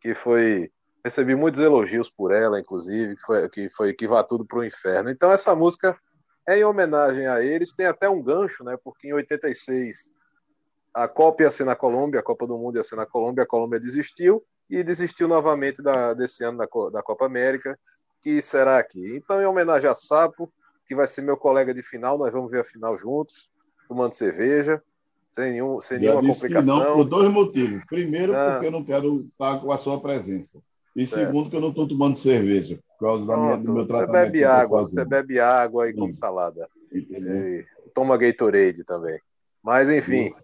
[0.00, 0.70] que foi
[1.04, 4.64] recebi muitos elogios por ela, inclusive, que foi que foi que vá tudo para o
[4.64, 5.10] inferno.
[5.10, 5.94] Então essa música
[6.48, 7.72] em homenagem a eles.
[7.72, 8.76] Tem até um gancho, né?
[8.82, 10.10] Porque em 86
[10.92, 13.46] a Copa ia ser na Colômbia, a Copa do Mundo ia ser na Colômbia, a
[13.46, 17.78] Colômbia desistiu e desistiu novamente da, desse ano da, da Copa América,
[18.22, 19.16] que será aqui.
[19.16, 20.52] Então, em homenagem a Sapo,
[20.86, 23.50] que vai ser meu colega de final, nós vamos ver a final juntos,
[23.88, 24.82] tomando cerveja,
[25.28, 26.78] sem, nenhum, sem nenhuma complicação.
[26.78, 27.84] não, por dois motivos.
[27.86, 28.52] Primeiro, ah.
[28.52, 30.58] porque eu não quero estar com a sua presença.
[30.94, 31.26] E certo.
[31.26, 34.12] segundo, que eu não estou tomando cerveja, por causa minha, do meu tratamento.
[34.12, 36.68] Você bebe água, você bebe água e come salada.
[36.92, 39.18] E toma Gatorade também.
[39.62, 40.34] Mas, enfim,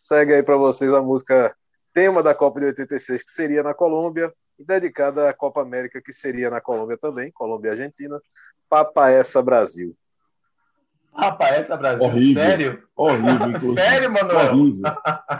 [0.00, 1.54] segue aí para vocês a música
[1.92, 6.14] tema da Copa de 86, que seria na Colômbia, e dedicada à Copa América, que
[6.14, 8.18] seria na Colômbia também, Colômbia e Argentina,
[8.70, 9.94] Papaessa Brasil.
[11.14, 12.02] Rapaz, essa Brasil.
[12.02, 12.42] Horrível.
[12.42, 12.82] Sério?
[12.96, 13.80] Horrível, inclusive.
[13.80, 14.52] Sério, Manuel?
[14.52, 14.92] Horrível.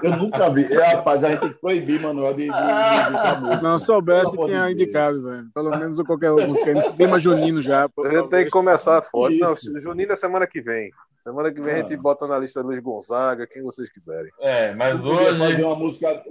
[0.02, 0.72] Eu nunca vi.
[0.72, 4.70] É, rapaz, a gente tem que proibir, Manuel, de, de, de Não soubesse quem é
[4.70, 5.48] indicado, velho.
[5.54, 6.92] Pelo menos qualquer música.
[6.92, 7.84] Clima junino já.
[7.84, 9.38] A gente tem que começar forte.
[9.38, 10.90] Não, junino é semana que vem.
[11.16, 11.76] Semana que vem ah.
[11.76, 12.00] a gente ah.
[12.00, 14.30] bota na lista Luiz Gonzaga, quem vocês quiserem.
[14.40, 15.38] É, mas Eu hoje.
[15.38, 16.22] fazer uma música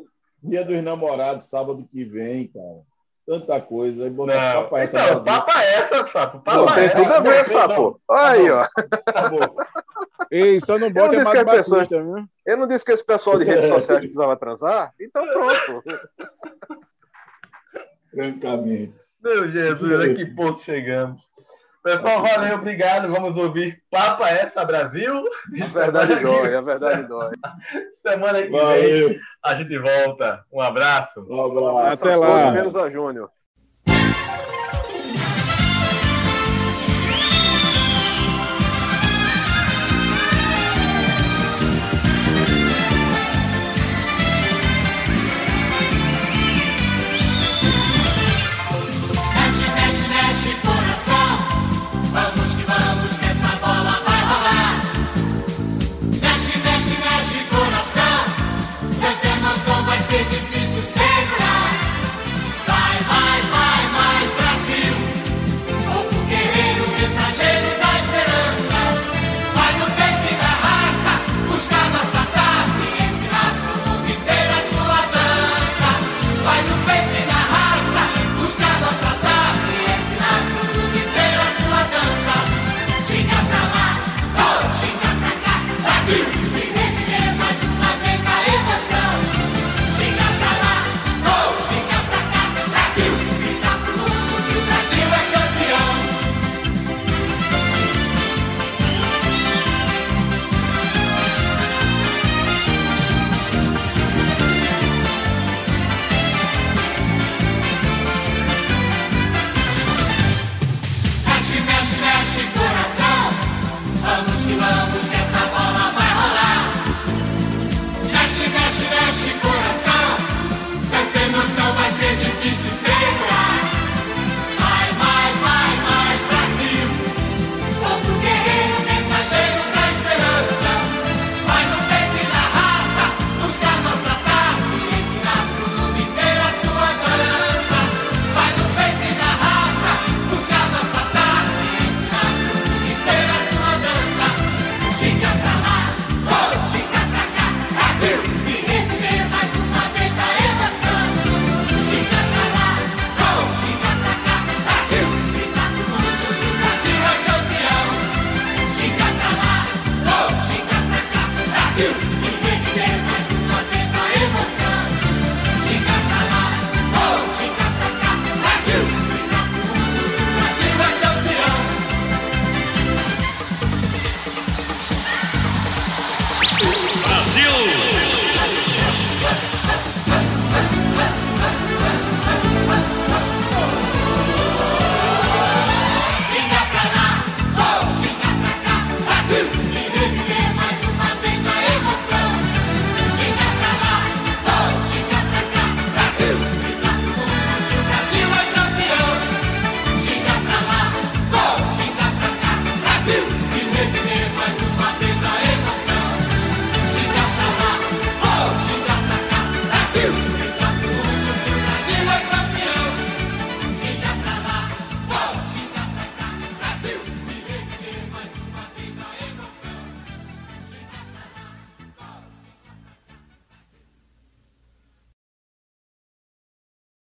[0.44, 2.91] Dia dos Namorados, sábado que vem, cara
[3.26, 4.04] tanta coisa.
[4.06, 4.98] Aí botar não, papai essa.
[4.98, 6.40] Não, é, é, é, Papa essa, sapo.
[6.40, 6.58] Papa.
[6.58, 8.02] Não, tem tudo a ver, sapo.
[8.10, 8.68] Aí, ó.
[10.32, 12.26] Ei, só não bota disse que pessoas- viu?
[12.46, 14.94] Eu não disse que esse pessoal de redes sociais precisava transar?
[15.00, 15.84] Então pronto.
[18.14, 18.94] Francamente.
[19.22, 21.22] Meu Jesus, a que ponto chegamos.
[21.84, 23.12] Pessoal, valeu, obrigado.
[23.12, 25.24] Vamos ouvir Papa Essa Brasil.
[25.62, 27.32] A verdade dói, a verdade dói.
[28.04, 29.16] Semana que vem Valeu.
[29.44, 30.46] a gente volta.
[30.52, 31.26] Um abraço.
[31.28, 32.04] Um abraço.
[32.04, 32.52] Até lá.
[32.52, 33.32] Menos a Júnior.